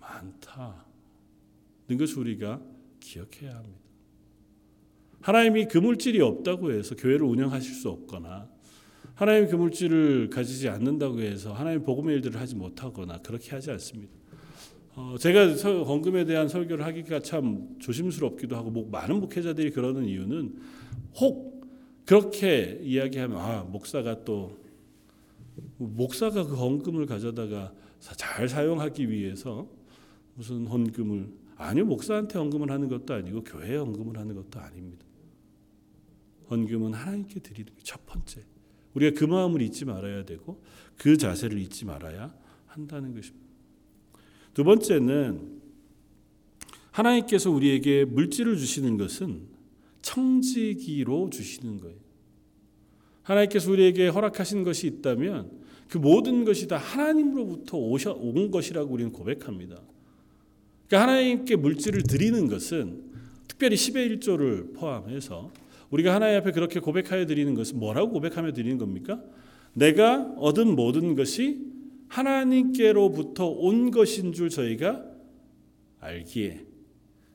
많다. 0.00 0.84
는 1.88 1.96
것을 1.96 2.18
우리가 2.18 2.60
기억해야 3.00 3.56
합니다. 3.56 3.80
하나님이 5.22 5.66
그 5.68 5.78
물질이 5.78 6.20
없다고 6.20 6.72
해서 6.72 6.94
교회를 6.94 7.22
운영하실 7.24 7.74
수 7.74 7.88
없거나 7.88 8.50
하나님이 9.14 9.48
그 9.48 9.56
물질을 9.56 10.28
가지지 10.28 10.68
않는다고 10.68 11.20
해서 11.20 11.54
하나님 11.54 11.82
복음의 11.82 12.16
일들을 12.16 12.38
하지 12.38 12.54
못하거나 12.54 13.18
그렇게 13.22 13.52
하지 13.52 13.70
않습니다. 13.70 14.12
어, 14.98 15.16
제가 15.16 15.54
서, 15.54 15.84
헌금에 15.84 16.24
대한 16.24 16.48
설교를 16.48 16.84
하기가 16.84 17.20
참 17.20 17.76
조심스럽기도 17.78 18.56
하고 18.56 18.70
뭐, 18.70 18.88
많은 18.90 19.20
목회자들이 19.20 19.70
그러는 19.70 20.04
이유는 20.04 20.56
혹 21.20 21.62
그렇게 22.04 22.80
이야기하면 22.82 23.38
아 23.38 23.62
목사가 23.62 24.24
또 24.24 24.58
목사가 25.76 26.44
그 26.44 26.56
헌금을 26.56 27.06
가져다가 27.06 27.72
잘 28.00 28.48
사용하기 28.48 29.08
위해서 29.08 29.68
무슨 30.34 30.66
헌금을 30.66 31.28
아니요 31.54 31.84
목사한테 31.84 32.36
헌금을 32.38 32.70
하는 32.70 32.88
것도 32.88 33.14
아니고 33.14 33.44
교회에 33.44 33.76
헌금을 33.76 34.18
하는 34.18 34.34
것도 34.34 34.58
아닙니다. 34.58 35.06
헌금은 36.50 36.92
하나님께 36.94 37.38
드리는 37.40 37.72
게 37.72 37.84
첫 37.84 38.04
번째. 38.04 38.42
우리가 38.94 39.16
그 39.16 39.24
마음을 39.24 39.62
잊지 39.62 39.84
말아야 39.84 40.24
되고 40.24 40.60
그 40.96 41.16
자세를 41.16 41.60
잊지 41.60 41.84
말아야 41.84 42.34
한다는 42.66 43.14
것입니다. 43.14 43.47
두 44.54 44.64
번째는 44.64 45.58
하나님께서 46.90 47.50
우리에게 47.50 48.04
물질을 48.04 48.56
주시는 48.56 48.96
것은 48.98 49.42
청지기로 50.02 51.30
주시는 51.30 51.80
거예요. 51.80 51.96
하나님께서 53.22 53.70
우리에게 53.70 54.08
허락하신 54.08 54.64
것이 54.64 54.86
있다면 54.86 55.50
그 55.88 55.98
모든 55.98 56.44
것이 56.44 56.66
다 56.66 56.76
하나님으로부터 56.76 57.78
오셔, 57.78 58.12
온 58.12 58.50
것이라고 58.50 58.92
우리는 58.92 59.12
고백합니다. 59.12 59.80
그러니까 60.86 61.02
하나님께 61.02 61.56
물질을 61.56 62.02
드리는 62.02 62.48
것은 62.48 63.02
특별히 63.46 63.76
10의 63.76 64.18
1조를 64.20 64.74
포함해서 64.74 65.50
우리가 65.90 66.14
하나님 66.14 66.38
앞에 66.40 66.52
그렇게 66.52 66.80
고백하여 66.80 67.26
드리는 67.26 67.54
것은 67.54 67.78
뭐라고 67.78 68.12
고백하며 68.12 68.52
드리는 68.52 68.78
겁니까? 68.78 69.22
내가 69.72 70.34
얻은 70.36 70.74
모든 70.74 71.14
것이 71.14 71.58
하나님께로부터 72.08 73.46
온 73.46 73.90
것인 73.90 74.32
줄 74.32 74.50
저희가 74.50 75.04
알기에 76.00 76.66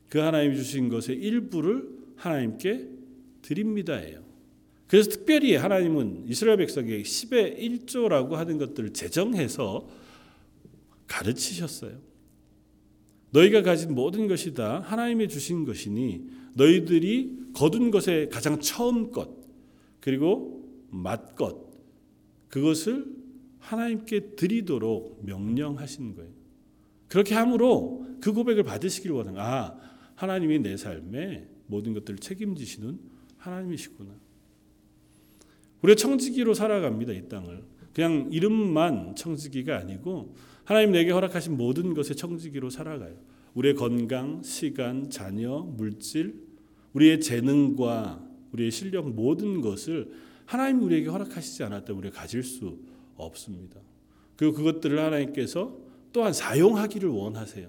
그 0.09 0.19
하나님이 0.19 0.55
주신 0.55 0.89
것의 0.89 1.17
일부를 1.17 1.89
하나님께 2.15 2.87
드립니다예요. 3.41 4.23
그래서 4.87 5.09
특별히 5.09 5.55
하나님은 5.55 6.25
이스라엘 6.27 6.57
백성에게 6.57 7.01
10의 7.01 7.57
1조라고 7.59 8.33
하는 8.33 8.57
것들을 8.57 8.93
제정해서 8.93 9.87
가르치셨어요. 11.07 11.99
너희가 13.31 13.63
가진 13.63 13.95
모든 13.95 14.27
것이 14.27 14.53
다 14.53 14.79
하나님이 14.81 15.27
주신 15.27 15.65
것이니 15.65 16.27
너희들이 16.55 17.37
거둔 17.53 17.89
것의 17.89 18.29
가장 18.29 18.59
처음 18.59 19.11
것 19.11 19.29
그리고 19.99 20.63
맛 20.91 21.35
것 21.35 21.57
그것을 22.49 23.05
하나님께 23.63 24.35
드리도록 24.35 25.21
명령하신 25.25 26.15
거예요. 26.15 26.31
그렇게 27.07 27.33
함으로 27.33 28.05
그 28.19 28.33
고백을 28.33 28.63
받으시길 28.63 29.11
원하는 29.11 29.39
아 29.39 29.77
하나님이 30.15 30.59
내 30.59 30.75
삶에 30.75 31.47
모든 31.67 31.93
것들을 31.93 32.19
책임지시는 32.19 32.99
하나님이시구나. 33.37 34.11
우리가 35.81 35.95
청지기로 35.95 36.53
살아갑니다. 36.53 37.13
이 37.13 37.27
땅을. 37.29 37.63
그냥 37.93 38.29
이름만 38.31 39.15
청지기가 39.15 39.77
아니고 39.77 40.35
하나님 40.65 40.91
내게 40.91 41.11
허락하신 41.11 41.55
모든 41.55 41.93
것에 41.93 42.15
청지기로 42.15 42.69
살아가요. 42.69 43.15
우리의 43.53 43.75
건강, 43.75 44.41
시간, 44.43 45.09
자녀, 45.09 45.59
물질, 45.59 46.35
우리의 46.93 47.21
재능과 47.21 48.27
우리의 48.51 48.71
실력 48.71 49.09
모든 49.09 49.61
것을 49.61 50.11
하나님 50.45 50.83
우리에게 50.83 51.09
허락하시지 51.09 51.63
않았다면 51.63 51.99
우리가 51.99 52.21
가질 52.21 52.43
수 52.43 52.77
없습니다. 53.15 53.79
그리고 54.35 54.53
그것들을 54.53 54.99
하나님께서 54.99 55.77
또한 56.11 56.33
사용하기를 56.33 57.09
원하세요. 57.09 57.67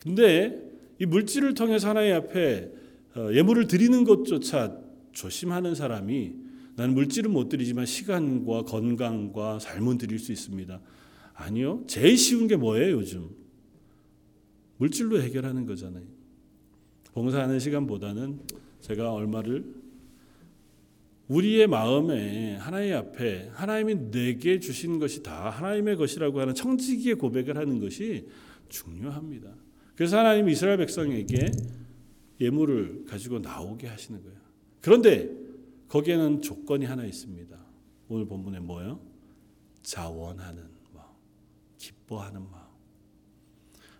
근데 0.00 0.62
이 0.98 1.06
물질을 1.06 1.54
통해서 1.54 1.88
하나님 1.88 2.14
앞에 2.14 2.70
어, 3.16 3.32
예물을 3.32 3.66
드리는 3.66 4.04
것조차 4.04 4.78
조심하는 5.12 5.74
사람이 5.74 6.34
나는 6.76 6.94
물질은 6.94 7.30
못 7.30 7.48
드리지만 7.48 7.86
시간과 7.86 8.62
건강과 8.62 9.58
삶은 9.58 9.98
드릴 9.98 10.18
수 10.18 10.30
있습니다. 10.30 10.80
아니요. 11.34 11.82
제일 11.86 12.16
쉬운 12.16 12.46
게 12.46 12.56
뭐예요, 12.56 12.96
요즘? 12.96 13.30
물질로 14.76 15.20
해결하는 15.20 15.66
거잖아요. 15.66 16.04
봉사하는 17.12 17.58
시간보다는 17.58 18.40
제가 18.82 19.12
얼마를 19.12 19.64
우리의 21.28 21.66
마음에 21.66 22.56
하나님 22.56 22.94
앞에 22.94 23.50
하나님이 23.52 24.10
내게 24.10 24.60
주신 24.60 24.98
것이 24.98 25.22
다 25.22 25.50
하나님의 25.50 25.96
것이라고 25.96 26.40
하는 26.40 26.54
청지기의 26.54 27.16
고백을 27.16 27.56
하는 27.56 27.80
것이 27.80 28.28
중요합니다. 28.68 29.50
그래서 29.96 30.18
하나님 30.18 30.48
이스라엘 30.48 30.78
백성에게 30.78 31.50
예물을 32.40 33.06
가지고 33.06 33.38
나오게 33.40 33.86
하시는 33.88 34.22
거예요. 34.22 34.38
그런데 34.80 35.30
거기에는 35.88 36.42
조건이 36.42 36.84
하나 36.84 37.04
있습니다. 37.04 37.56
오늘 38.08 38.26
본문에 38.26 38.60
뭐요? 38.60 39.00
자원하는 39.82 40.62
마음, 40.92 41.08
기뻐하는 41.78 42.42
마음. 42.50 42.66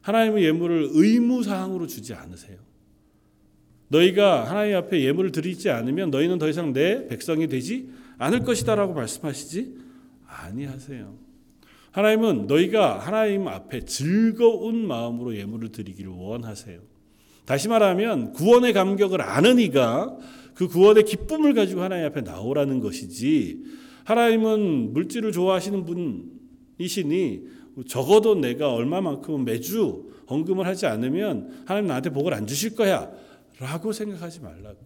하나님의 0.02 0.44
예물을 0.44 0.90
의무 0.92 1.42
사항으로 1.42 1.86
주지 1.86 2.14
않으세요. 2.14 2.65
너희가 3.88 4.44
하나님 4.44 4.76
앞에 4.76 5.02
예물을 5.02 5.32
드리지 5.32 5.70
않으면 5.70 6.10
너희는 6.10 6.38
더 6.38 6.48
이상 6.48 6.72
내 6.72 7.06
백성이 7.08 7.46
되지 7.48 7.88
않을 8.18 8.40
것이다라고 8.40 8.94
말씀하시지 8.94 9.74
아니하세요. 10.26 11.14
하나님은 11.92 12.46
너희가 12.46 12.98
하나님 12.98 13.48
앞에 13.48 13.84
즐거운 13.84 14.86
마음으로 14.86 15.36
예물을 15.36 15.70
드리기를 15.70 16.10
원하세요. 16.10 16.80
다시 17.46 17.68
말하면 17.68 18.32
구원의 18.32 18.72
감격을 18.72 19.22
아는 19.22 19.58
이가 19.58 20.16
그 20.54 20.68
구원의 20.68 21.04
기쁨을 21.04 21.54
가지고 21.54 21.82
하나님 21.82 22.06
앞에 22.06 22.22
나오라는 22.22 22.80
것이지 22.80 23.62
하나님은 24.04 24.92
물질을 24.92 25.32
좋아하시는 25.32 25.84
분이시니 25.84 27.42
적어도 27.88 28.34
내가 28.34 28.72
얼마만큼은 28.72 29.44
매주 29.44 30.10
헌금을 30.28 30.66
하지 30.66 30.86
않으면 30.86 31.62
하나님 31.66 31.88
나한테 31.88 32.10
복을 32.10 32.34
안 32.34 32.46
주실 32.46 32.74
거야 32.74 33.10
라고 33.58 33.92
생각하지 33.92 34.40
말라고 34.40 34.78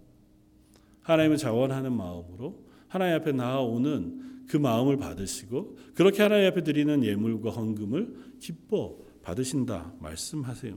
하나님을 1.03 1.37
자원하는 1.37 1.93
마음으로 1.93 2.65
하나님 2.89 3.17
앞에 3.17 3.33
나아오는 3.33 4.45
그 4.49 4.57
마음을 4.57 4.97
받으시고 4.97 5.77
그렇게 5.95 6.23
하나님 6.23 6.49
앞에 6.49 6.63
드리는 6.63 7.05
예물과 7.05 7.51
헌금을 7.51 8.15
기뻐 8.41 8.99
받으신다 9.23 9.95
말씀하세요. 10.01 10.77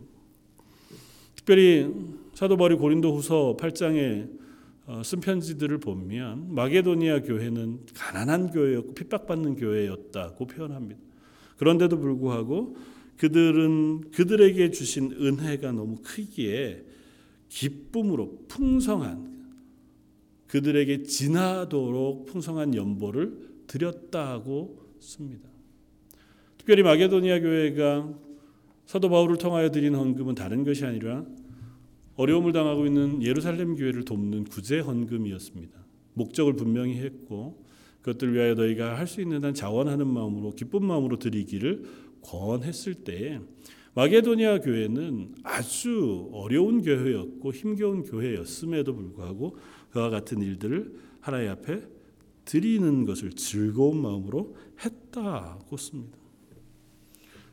특별히 1.35 1.91
사도 2.33 2.55
바울이 2.57 2.75
고린도후서 2.75 3.57
8장에 3.59 4.43
어, 4.85 5.01
쓴 5.03 5.21
편지들을 5.21 5.77
보면 5.79 6.53
마게도니아 6.53 7.21
교회는 7.21 7.85
가난한 7.93 8.51
교회였고 8.51 8.93
핍박받는 8.93 9.55
교회였다고 9.55 10.45
표현합니다. 10.45 11.01
그런데도 11.57 11.99
불구하고 11.99 12.75
그들은 13.17 14.11
그들에게 14.11 14.71
주신 14.71 15.13
은혜가 15.13 15.71
너무 15.71 15.97
크기에 16.03 16.83
기쁨으로 17.53 18.45
풍성한 18.47 19.31
그들에게 20.47 21.03
지나도록 21.03 22.25
풍성한 22.25 22.73
연보를 22.75 23.37
드렸다고 23.67 24.79
씁니다. 24.99 25.49
특별히 26.57 26.81
마게도니아 26.81 27.39
교회가 27.39 28.11
사도 28.85 29.09
바울을 29.09 29.37
통하여 29.37 29.69
드린 29.69 29.93
헌금은 29.93 30.35
다른 30.35 30.63
것이 30.63 30.83
아니라 30.85 31.25
어려움을 32.15 32.53
당하고 32.53 32.85
있는 32.85 33.21
예루살렘 33.21 33.75
교회를 33.75 34.03
돕는 34.03 34.45
구제 34.45 34.79
헌금이었습니다. 34.79 35.77
목적을 36.15 36.53
분명히 36.53 36.97
했고 36.97 37.63
그것들 38.01 38.33
위하여 38.33 38.55
너희가 38.55 38.97
할 38.97 39.07
수 39.07 39.21
있는 39.21 39.43
한 39.43 39.53
자원하는 39.53 40.07
마음으로 40.07 40.51
기쁜 40.55 40.85
마음으로 40.85 41.19
드리기를 41.19 41.83
권했을 42.21 42.95
때 42.95 43.39
마게도니아 43.95 44.59
교회는 44.59 45.35
아주 45.43 46.29
어려운 46.33 46.81
교회였고 46.81 47.53
힘겨운 47.53 48.03
교회였음에도 48.03 48.95
불구하고 48.95 49.55
그와 49.91 50.09
같은 50.09 50.41
일들을 50.41 50.93
하나님 51.21 51.51
앞에 51.51 51.81
드리는 52.45 53.05
것을 53.05 53.31
즐거운 53.33 54.01
마음으로 54.01 54.55
했다고 54.83 55.77
씁니다. 55.77 56.17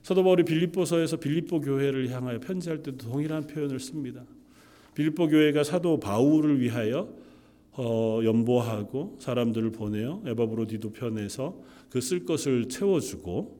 사도 0.02 0.24
바울이 0.24 0.44
빌립보서에서 0.44 1.18
빌립보 1.18 1.60
교회를 1.60 2.08
향하여 2.10 2.40
편지할 2.40 2.82
때도 2.82 3.10
동일한 3.10 3.46
표현을 3.46 3.78
씁니다. 3.78 4.24
빌립보 4.94 5.28
교회가 5.28 5.62
사도 5.62 6.00
바울을 6.00 6.60
위하여 6.60 7.14
어, 7.72 8.20
연보하고 8.24 9.18
사람들을 9.20 9.70
보내어 9.72 10.22
에바브로디도 10.26 10.92
편에서 10.92 11.62
그 11.90 12.00
쓸 12.00 12.24
것을 12.24 12.68
채워주고 12.68 13.59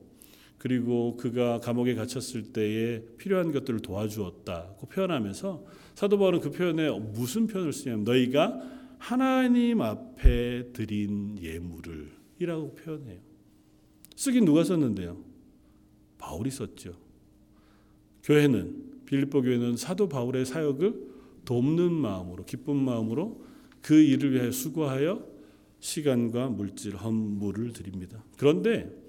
그리고 0.61 1.17
그가 1.17 1.59
감옥에 1.59 1.95
갇혔을 1.95 2.53
때에 2.53 3.01
필요한 3.17 3.51
것들을 3.51 3.79
도와주었다고 3.79 4.89
표현하면서 4.89 5.65
사도 5.95 6.19
바울은 6.19 6.39
그 6.39 6.51
표현에 6.51 6.87
무슨 6.91 7.47
표현을 7.47 7.73
쓰냐면 7.73 8.03
너희가 8.03 8.61
하나님 8.99 9.81
앞에 9.81 10.71
드린 10.71 11.35
예물을 11.41 12.11
이라고 12.37 12.75
표현해요. 12.75 13.19
쓰긴 14.15 14.45
누가 14.45 14.63
썼는데요? 14.63 15.17
바울이 16.19 16.51
썼죠. 16.51 16.93
교회는 18.21 19.01
빌립보 19.07 19.41
교회는 19.41 19.77
사도 19.77 20.07
바울의 20.09 20.45
사역을 20.45 20.93
돕는 21.43 21.91
마음으로 21.91 22.45
기쁜 22.45 22.75
마음으로 22.75 23.43
그 23.81 23.95
일을 23.95 24.33
위하여 24.33 24.51
수고하여 24.51 25.25
시간과 25.79 26.49
물질 26.49 26.95
헌물을 26.97 27.73
드립니다. 27.73 28.23
그런데 28.37 29.00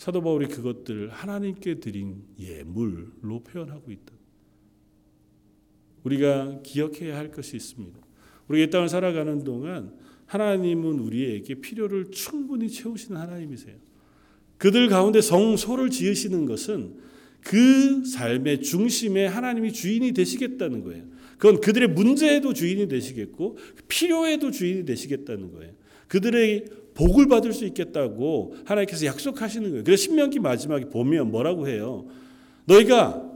사도 0.00 0.22
바울이 0.22 0.48
그것들을 0.48 1.10
하나님께 1.10 1.78
드린 1.78 2.22
예물로 2.38 3.42
표현하고 3.44 3.92
있다. 3.92 4.14
우리가 6.04 6.60
기억해야 6.62 7.18
할 7.18 7.30
것이 7.30 7.54
있습니다. 7.54 8.00
우리가 8.48 8.64
이 8.64 8.70
땅을 8.70 8.88
살아가는 8.88 9.44
동안 9.44 9.92
하나님은 10.24 11.00
우리에게 11.00 11.56
필요를 11.56 12.12
충분히 12.12 12.70
채우시는 12.70 13.20
하나님이세요. 13.20 13.76
그들 14.56 14.88
가운데 14.88 15.20
성소를 15.20 15.90
지으시는 15.90 16.46
것은 16.46 16.96
그 17.42 18.02
삶의 18.06 18.62
중심에 18.62 19.26
하나님이 19.26 19.70
주인이 19.74 20.12
되시겠다는 20.12 20.82
거예요. 20.82 21.04
그건 21.36 21.60
그들의 21.60 21.88
문제에도 21.88 22.54
주인이 22.54 22.88
되시겠고 22.88 23.58
필요에도 23.86 24.50
주인이 24.50 24.86
되시겠다는 24.86 25.52
거예요. 25.52 25.74
그들의 26.08 26.64
복을 27.00 27.28
받을 27.28 27.54
수 27.54 27.64
있겠다고 27.64 28.56
하나님께서 28.66 29.06
약속하시는 29.06 29.70
거예요. 29.70 29.84
그래서 29.84 30.02
신명기 30.02 30.38
마지막에 30.38 30.84
보면 30.90 31.30
뭐라고 31.30 31.66
해요? 31.66 32.06
너희가 32.66 33.26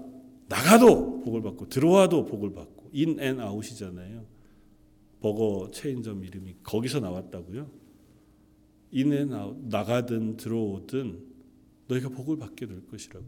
나가도 0.49 1.23
복을 1.23 1.41
받고 1.41 1.71
들어와도 1.71 2.27
복을 2.27 2.53
받고 2.53 2.91
in 2.93 3.19
and 3.21 3.41
out이잖아요. 3.41 4.23
버거 5.21 5.71
체인점 5.73 6.23
이름이 6.25 6.57
거기서 6.63 7.01
나왔다고요. 7.01 7.71
in 8.91 9.13
and 9.15 9.33
out 9.33 9.57
나가든 9.71 10.37
들어오든 10.37 11.19
너희가 11.89 12.11
복을 12.11 12.37
받게 12.37 12.67
될 12.67 12.87
것이라고. 12.87 13.25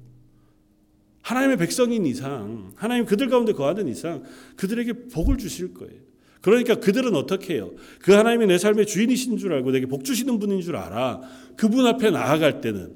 하나님의 1.22 1.56
백성인 1.56 2.04
이상, 2.04 2.72
하나님 2.76 3.06
그들 3.06 3.30
가운데 3.30 3.54
거하는 3.54 3.88
이상 3.88 4.22
그들에게 4.56 5.08
복을 5.08 5.38
주실 5.38 5.72
거예요. 5.72 6.05
그러니까 6.46 6.76
그들은 6.76 7.16
어떻게 7.16 7.54
해요? 7.54 7.72
그 8.00 8.12
하나님이 8.12 8.46
내 8.46 8.56
삶의 8.56 8.86
주인이신 8.86 9.36
줄 9.36 9.52
알고 9.52 9.72
내게 9.72 9.86
복 9.86 10.04
주시는 10.04 10.38
분인 10.38 10.60
줄 10.60 10.76
알아. 10.76 11.20
그분 11.56 11.84
앞에 11.88 12.12
나아갈 12.12 12.60
때는 12.60 12.94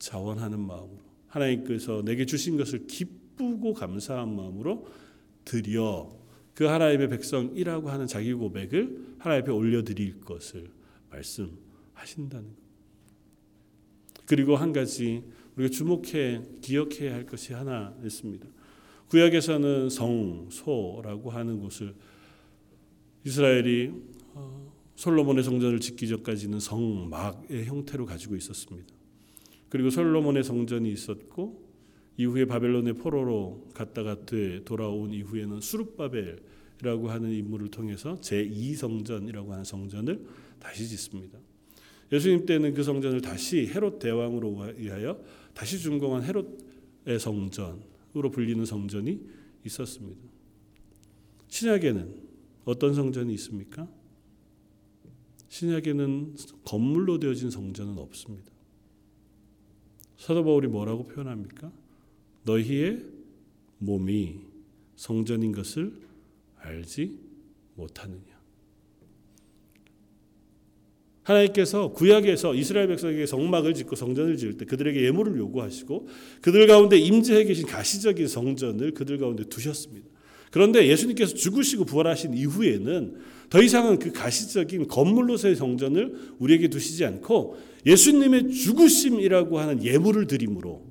자원하는 0.00 0.58
마음으로 0.58 0.98
하나님께서 1.28 2.02
내게 2.04 2.26
주신 2.26 2.56
것을 2.56 2.88
기쁘고 2.88 3.74
감사한 3.74 4.34
마음으로 4.34 4.88
드려 5.44 6.10
그 6.52 6.64
하나님의 6.64 7.10
백성이라고 7.10 7.90
하는 7.90 8.08
자기 8.08 8.34
고백을 8.34 9.18
하나님 9.18 9.44
앞에 9.44 9.52
올려드릴 9.52 10.22
것을 10.22 10.68
말씀하신다는 11.12 12.48
것. 12.48 12.56
그리고 14.26 14.56
한 14.56 14.72
가지 14.72 15.22
우리가 15.54 15.70
주목해 15.70 16.42
기억해야 16.60 17.14
할 17.14 17.24
것이 17.24 17.52
하나 17.52 17.94
있습니다. 18.02 18.44
구약에서는 19.10 19.90
성소라고 19.90 21.30
하는 21.30 21.60
곳을 21.60 21.94
이스라엘이 23.24 23.92
어, 24.34 24.72
솔로몬의 24.96 25.42
성전을 25.44 25.80
짓기 25.80 26.08
전까지는 26.08 26.60
성막의 26.60 27.64
형태로 27.64 28.06
가지고 28.06 28.36
있었습니다. 28.36 28.94
그리고 29.68 29.90
솔로몬의 29.90 30.44
성전이 30.44 30.92
있었고 30.92 31.64
이후에 32.16 32.44
바벨론의 32.44 32.94
포로로 32.94 33.68
갔다가 33.74 34.16
돌아온 34.64 35.12
이후에는 35.12 35.60
수룹바벨이라고 35.60 37.10
하는 37.10 37.30
인물을 37.32 37.68
통해서 37.68 38.14
제2 38.20 38.76
성전이라고 38.76 39.52
하는 39.52 39.64
성전을 39.64 40.24
다시 40.60 40.86
짓습니다. 40.86 41.38
예수님 42.12 42.46
때는 42.46 42.74
그 42.74 42.82
성전을 42.82 43.20
다시 43.20 43.66
헤롯 43.66 43.98
대왕으로 43.98 44.74
의하여 44.76 45.18
다시 45.54 45.78
준공한 45.78 46.22
헤롯의 46.22 47.18
성전으로 47.18 48.30
불리는 48.30 48.64
성전이 48.64 49.20
있었습니다. 49.64 50.20
신약에는 51.48 52.33
어떤 52.64 52.94
성전이 52.94 53.32
있습니까? 53.34 53.88
신약에는 55.48 56.36
건물로 56.64 57.18
되어진 57.18 57.50
성전은 57.50 57.98
없습니다. 57.98 58.50
사도 60.16 60.42
바울이 60.42 60.68
뭐라고 60.68 61.06
표현합니까? 61.06 61.70
너희의 62.44 63.04
몸이 63.78 64.40
성전인 64.96 65.52
것을 65.52 65.92
알지 66.56 67.18
못하느냐. 67.74 68.34
하나님께서 71.24 71.92
구약에서 71.92 72.54
이스라엘 72.54 72.88
백성에게 72.88 73.26
성막을 73.26 73.74
짓고 73.74 73.96
성전을 73.96 74.36
지을 74.36 74.58
때 74.58 74.64
그들에게 74.66 75.04
예물을 75.04 75.38
요구하시고 75.38 76.08
그들 76.42 76.66
가운데 76.66 76.98
임재해 76.98 77.44
계신 77.44 77.66
가시적인 77.66 78.28
성전을 78.28 78.92
그들 78.92 79.18
가운데 79.18 79.44
두셨습니다. 79.44 80.13
그런데 80.54 80.86
예수님께서 80.86 81.34
죽으시고 81.34 81.84
부활하신 81.84 82.34
이후에는 82.34 83.16
더 83.50 83.60
이상은 83.60 83.98
그 83.98 84.12
가시적인 84.12 84.86
건물로서의 84.86 85.56
성전을 85.56 86.36
우리에게 86.38 86.68
두시지 86.68 87.04
않고 87.04 87.56
예수님의 87.84 88.52
죽으심이라고 88.52 89.58
하는 89.58 89.82
예물을 89.82 90.28
드림으로 90.28 90.86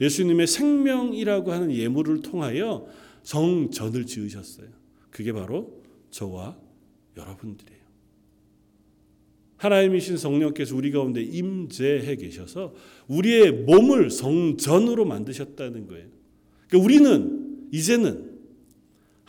예수님의 0.00 0.48
생명이라고 0.48 1.52
하는 1.52 1.72
예물을 1.72 2.22
통하여 2.22 2.88
성전을 3.22 4.06
지으셨어요. 4.06 4.66
그게 5.10 5.32
바로 5.32 5.84
저와 6.10 6.58
여러분들이에요. 7.16 7.80
하나님이신 9.58 10.16
성령께서 10.16 10.74
우리 10.74 10.90
가운데 10.90 11.22
임재해 11.22 12.16
계셔서 12.16 12.74
우리의 13.06 13.52
몸을 13.52 14.10
성전으로 14.10 15.04
만드셨다는 15.04 15.86
거예요. 15.86 16.08
그러니까 16.66 16.84
우리는 16.84 17.68
이제는 17.70 18.29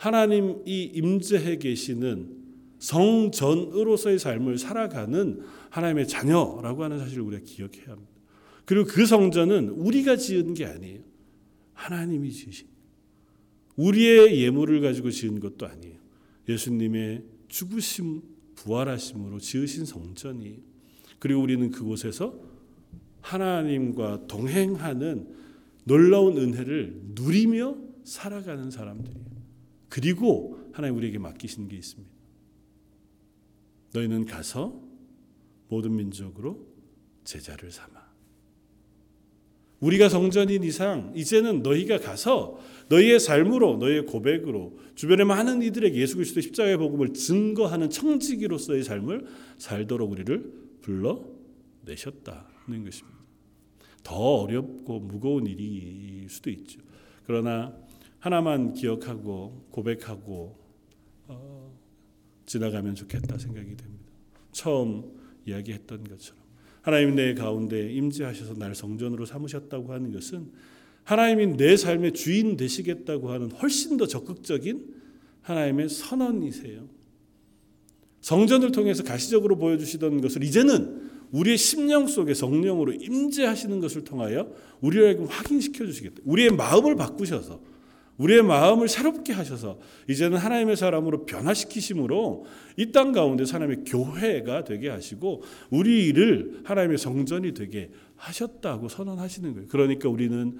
하나님이 0.02 0.90
임재해 0.94 1.58
계시는 1.58 2.42
성전으로서의 2.80 4.18
삶을 4.18 4.58
살아가는 4.58 5.40
하나님의 5.70 6.08
자녀라고 6.08 6.82
하는 6.82 6.98
사실을 6.98 7.22
우리가 7.22 7.44
기억해야 7.44 7.90
합니다. 7.90 8.10
그리고 8.64 8.84
그 8.88 9.06
성전은 9.06 9.68
우리가 9.68 10.16
지은 10.16 10.54
게 10.54 10.66
아니에요. 10.66 11.02
하나님이 11.74 12.32
지으신. 12.32 12.66
우리의 13.76 14.42
예물을 14.42 14.80
가지고 14.80 15.12
지은 15.12 15.38
것도 15.38 15.68
아니에요. 15.68 15.94
예수님의 16.48 17.22
죽으심, 17.46 18.22
부활하심으로 18.56 19.38
지으신 19.38 19.84
성전이에요. 19.84 20.58
그리고 21.20 21.42
우리는 21.42 21.70
그곳에서 21.70 22.40
하나님과 23.20 24.26
동행하는 24.26 25.28
놀라운 25.84 26.38
은혜를 26.38 27.02
누리며 27.14 27.76
살아가는 28.02 28.68
사람들이에요. 28.68 29.31
그리고 29.92 30.58
하나님 30.72 30.96
우리에게 30.96 31.18
맡기신 31.18 31.68
게 31.68 31.76
있습니다. 31.76 32.10
너희는 33.92 34.24
가서 34.24 34.80
모든 35.68 35.94
민족으로 35.96 36.66
제자를 37.24 37.70
삼아. 37.70 38.00
우리가 39.80 40.08
성전인 40.08 40.64
이상 40.64 41.12
이제는 41.14 41.62
너희가 41.62 41.98
가서 41.98 42.58
너희의 42.88 43.20
삶으로 43.20 43.76
너희의 43.76 44.06
고백으로 44.06 44.78
주변의 44.94 45.26
많은 45.26 45.60
이들에게 45.60 45.94
예수 46.00 46.14
그리스도 46.14 46.40
십자가의 46.40 46.78
복음을 46.78 47.12
증거하는 47.12 47.90
청지기로서의 47.90 48.84
삶을 48.84 49.26
살도록 49.58 50.10
우리를 50.10 50.52
불러 50.80 51.22
내셨다는 51.84 52.82
것입니다. 52.82 53.18
더 54.02 54.14
어렵고 54.14 55.00
무거운 55.00 55.46
일일 55.46 56.30
수도 56.30 56.48
있죠. 56.48 56.80
그러나 57.26 57.76
하나만 58.22 58.72
기억하고 58.72 59.66
고백하고 59.72 60.56
어, 61.26 61.76
지나가면 62.46 62.94
좋겠다 62.94 63.36
생각이 63.36 63.76
됩니다. 63.76 64.12
처음 64.52 65.10
이야기했던 65.44 66.04
것처럼 66.04 66.40
하나님 66.82 67.16
내 67.16 67.34
가운데 67.34 67.92
임재하셔서 67.92 68.54
날 68.54 68.76
성전으로 68.76 69.26
삼으셨다고 69.26 69.92
하는 69.92 70.12
것은 70.12 70.52
하나님이 71.02 71.56
내 71.56 71.76
삶의 71.76 72.12
주인 72.12 72.56
되시겠다고 72.56 73.32
하는 73.32 73.50
훨씬 73.50 73.96
더 73.96 74.06
적극적인 74.06 74.94
하나님의 75.40 75.88
선언이세요. 75.88 76.88
성전을 78.20 78.70
통해서 78.70 79.02
가시적으로 79.02 79.58
보여주시던 79.58 80.20
것을 80.20 80.44
이제는 80.44 81.10
우리의 81.32 81.58
심령 81.58 82.06
속에 82.06 82.34
성령으로 82.34 82.92
임재하시는 82.92 83.80
것을 83.80 84.04
통하여 84.04 84.54
우리에게 84.80 85.24
확인시켜 85.24 85.84
주시겠다. 85.86 86.22
우리의 86.24 86.50
마음을 86.50 86.94
바꾸셔서 86.94 87.71
우리의 88.18 88.42
마음을 88.42 88.88
새롭게 88.88 89.32
하셔서 89.32 89.78
이제는 90.08 90.38
하나님의 90.38 90.76
사람으로 90.76 91.24
변화시키심으로 91.26 92.46
이 92.76 92.92
땅 92.92 93.12
가운데 93.12 93.44
하나님의 93.50 93.84
교회가 93.84 94.64
되게 94.64 94.88
하시고 94.90 95.42
우리를 95.70 96.60
하나님의 96.64 96.98
성전이 96.98 97.54
되게 97.54 97.90
하셨다고 98.16 98.88
선언하시는 98.88 99.54
거예요. 99.54 99.68
그러니까 99.68 100.08
우리는 100.08 100.58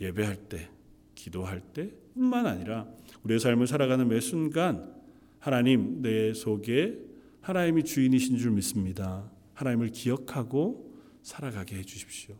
예배할 0.00 0.36
때, 0.48 0.68
기도할 1.14 1.60
때뿐만 1.60 2.46
아니라 2.46 2.86
우리의 3.22 3.38
삶을 3.38 3.66
살아가는 3.66 4.08
매 4.08 4.20
순간 4.20 4.92
하나님 5.38 6.02
내 6.02 6.32
속에 6.34 6.98
하나님이 7.42 7.84
주인이신 7.84 8.38
줄 8.38 8.50
믿습니다. 8.52 9.30
하나님을 9.52 9.90
기억하고 9.90 10.92
살아가게 11.22 11.76
해 11.76 11.82
주십시오. 11.82 12.34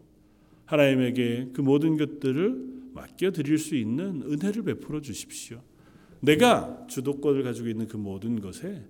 하나님에게 0.64 1.50
그 1.52 1.60
모든 1.60 1.96
것들을 1.96 2.83
맡겨 2.94 3.32
드릴 3.32 3.58
수 3.58 3.74
있는 3.74 4.22
은혜를 4.22 4.62
베풀어 4.62 5.00
주십시오. 5.00 5.62
내가 6.20 6.86
주도권을 6.88 7.42
가지고 7.42 7.68
있는 7.68 7.86
그 7.86 7.96
모든 7.96 8.40
것에 8.40 8.84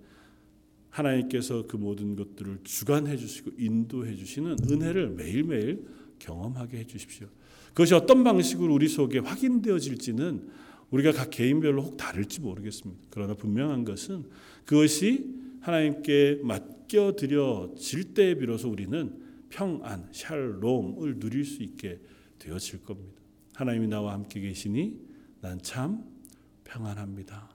하나님께서 0.90 1.66
그 1.66 1.76
모든 1.76 2.14
것들을 2.14 2.58
주관해 2.62 3.16
주시고 3.16 3.52
인도해 3.58 4.14
주시는 4.14 4.56
은혜를 4.70 5.10
매일매일 5.10 5.84
경험하게 6.20 6.78
해 6.78 6.86
주십시오. 6.86 7.26
그것이 7.68 7.94
어떤 7.94 8.22
방식으로 8.22 8.72
우리 8.72 8.86
속에 8.86 9.18
확인되어질지는 9.18 10.48
우리가 10.90 11.10
각 11.10 11.30
개인별로 11.30 11.82
혹 11.82 11.96
다를지 11.96 12.40
모르겠습니다. 12.40 13.02
그러나 13.10 13.34
분명한 13.34 13.84
것은 13.84 14.24
그것이 14.64 15.34
하나님께 15.60 16.40
맡겨 16.44 17.16
드려질 17.16 18.14
때에 18.14 18.36
비로소 18.36 18.70
우리는 18.70 19.18
평안, 19.48 20.08
샬롬을 20.12 21.18
누릴 21.18 21.44
수 21.44 21.64
있게 21.64 21.98
되어질 22.38 22.84
겁니다. 22.84 23.23
하나님이 23.54 23.88
나와 23.88 24.12
함께 24.12 24.40
계시니 24.40 24.98
난 25.40 25.60
참 25.62 26.04
평안합니다. 26.64 27.50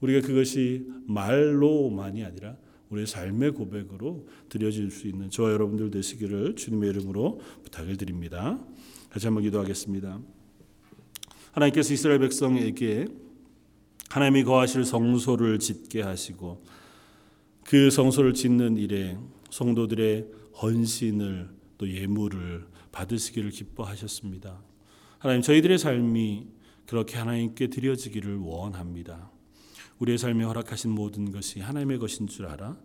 우리가 0.00 0.26
그것이 0.26 0.86
말로만이 1.06 2.24
아니라 2.24 2.56
우리의 2.90 3.06
삶의 3.06 3.52
고백으로 3.52 4.26
드려질 4.48 4.90
수 4.90 5.06
있는 5.06 5.30
저와 5.30 5.52
여러분들 5.52 5.90
되시기를 5.90 6.56
주님의 6.56 6.90
이름으로 6.90 7.40
부탁을 7.62 7.96
드립니다. 7.96 8.58
같이 9.10 9.26
한번 9.26 9.44
기도하겠습니다. 9.44 10.20
하나님께서 11.52 11.94
이스라엘 11.94 12.18
백성에게 12.20 13.06
하나님이 14.08 14.44
거하실 14.44 14.84
성소를 14.84 15.60
짓게 15.60 16.02
하시고 16.02 16.64
그 17.64 17.90
성소를 17.90 18.34
짓는 18.34 18.76
일에 18.76 19.16
성도들의 19.50 20.26
헌신을 20.60 21.48
또 21.78 21.88
예물을 21.88 22.66
받으시기를 22.90 23.50
기뻐하셨습니다. 23.50 24.69
하나님 25.20 25.42
저희들의 25.42 25.76
삶이 25.76 26.46
그렇게 26.86 27.18
하나님께 27.18 27.66
드려지기를 27.66 28.38
원합니다. 28.38 29.30
우리의 29.98 30.16
삶에 30.16 30.44
허락하신 30.44 30.92
모든 30.92 31.30
것이 31.30 31.60
하나님의 31.60 31.98
것인 31.98 32.26
줄 32.26 32.46
알아 32.46 32.78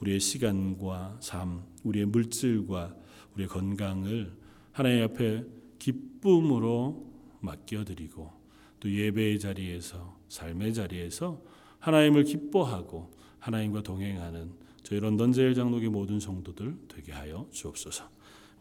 우리의 0.00 0.18
시간과 0.18 1.18
삶, 1.20 1.62
우리의 1.84 2.06
물질과 2.06 2.96
우리의 3.34 3.48
건강을 3.48 4.32
하나님 4.72 5.04
앞에 5.04 5.44
기쁨으로 5.78 7.06
맡겨드리고 7.38 8.32
또 8.80 8.90
예배의 8.90 9.38
자리에서 9.38 10.18
삶의 10.28 10.74
자리에서 10.74 11.40
하나님을 11.78 12.24
기뻐하고 12.24 13.12
하나님과 13.38 13.84
동행하는 13.84 14.50
저희 14.82 14.98
런던 14.98 15.30
제일 15.30 15.54
장로교 15.54 15.88
모든 15.90 16.18
성도들 16.18 16.78
되게 16.88 17.12
하여 17.12 17.46
주옵소서. 17.52 18.10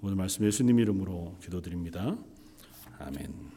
오늘 0.04 0.16
말씀 0.16 0.46
예수님 0.46 0.78
이름으로 0.80 1.40
기도드립니다. 1.42 2.16
아멘. 3.00 3.55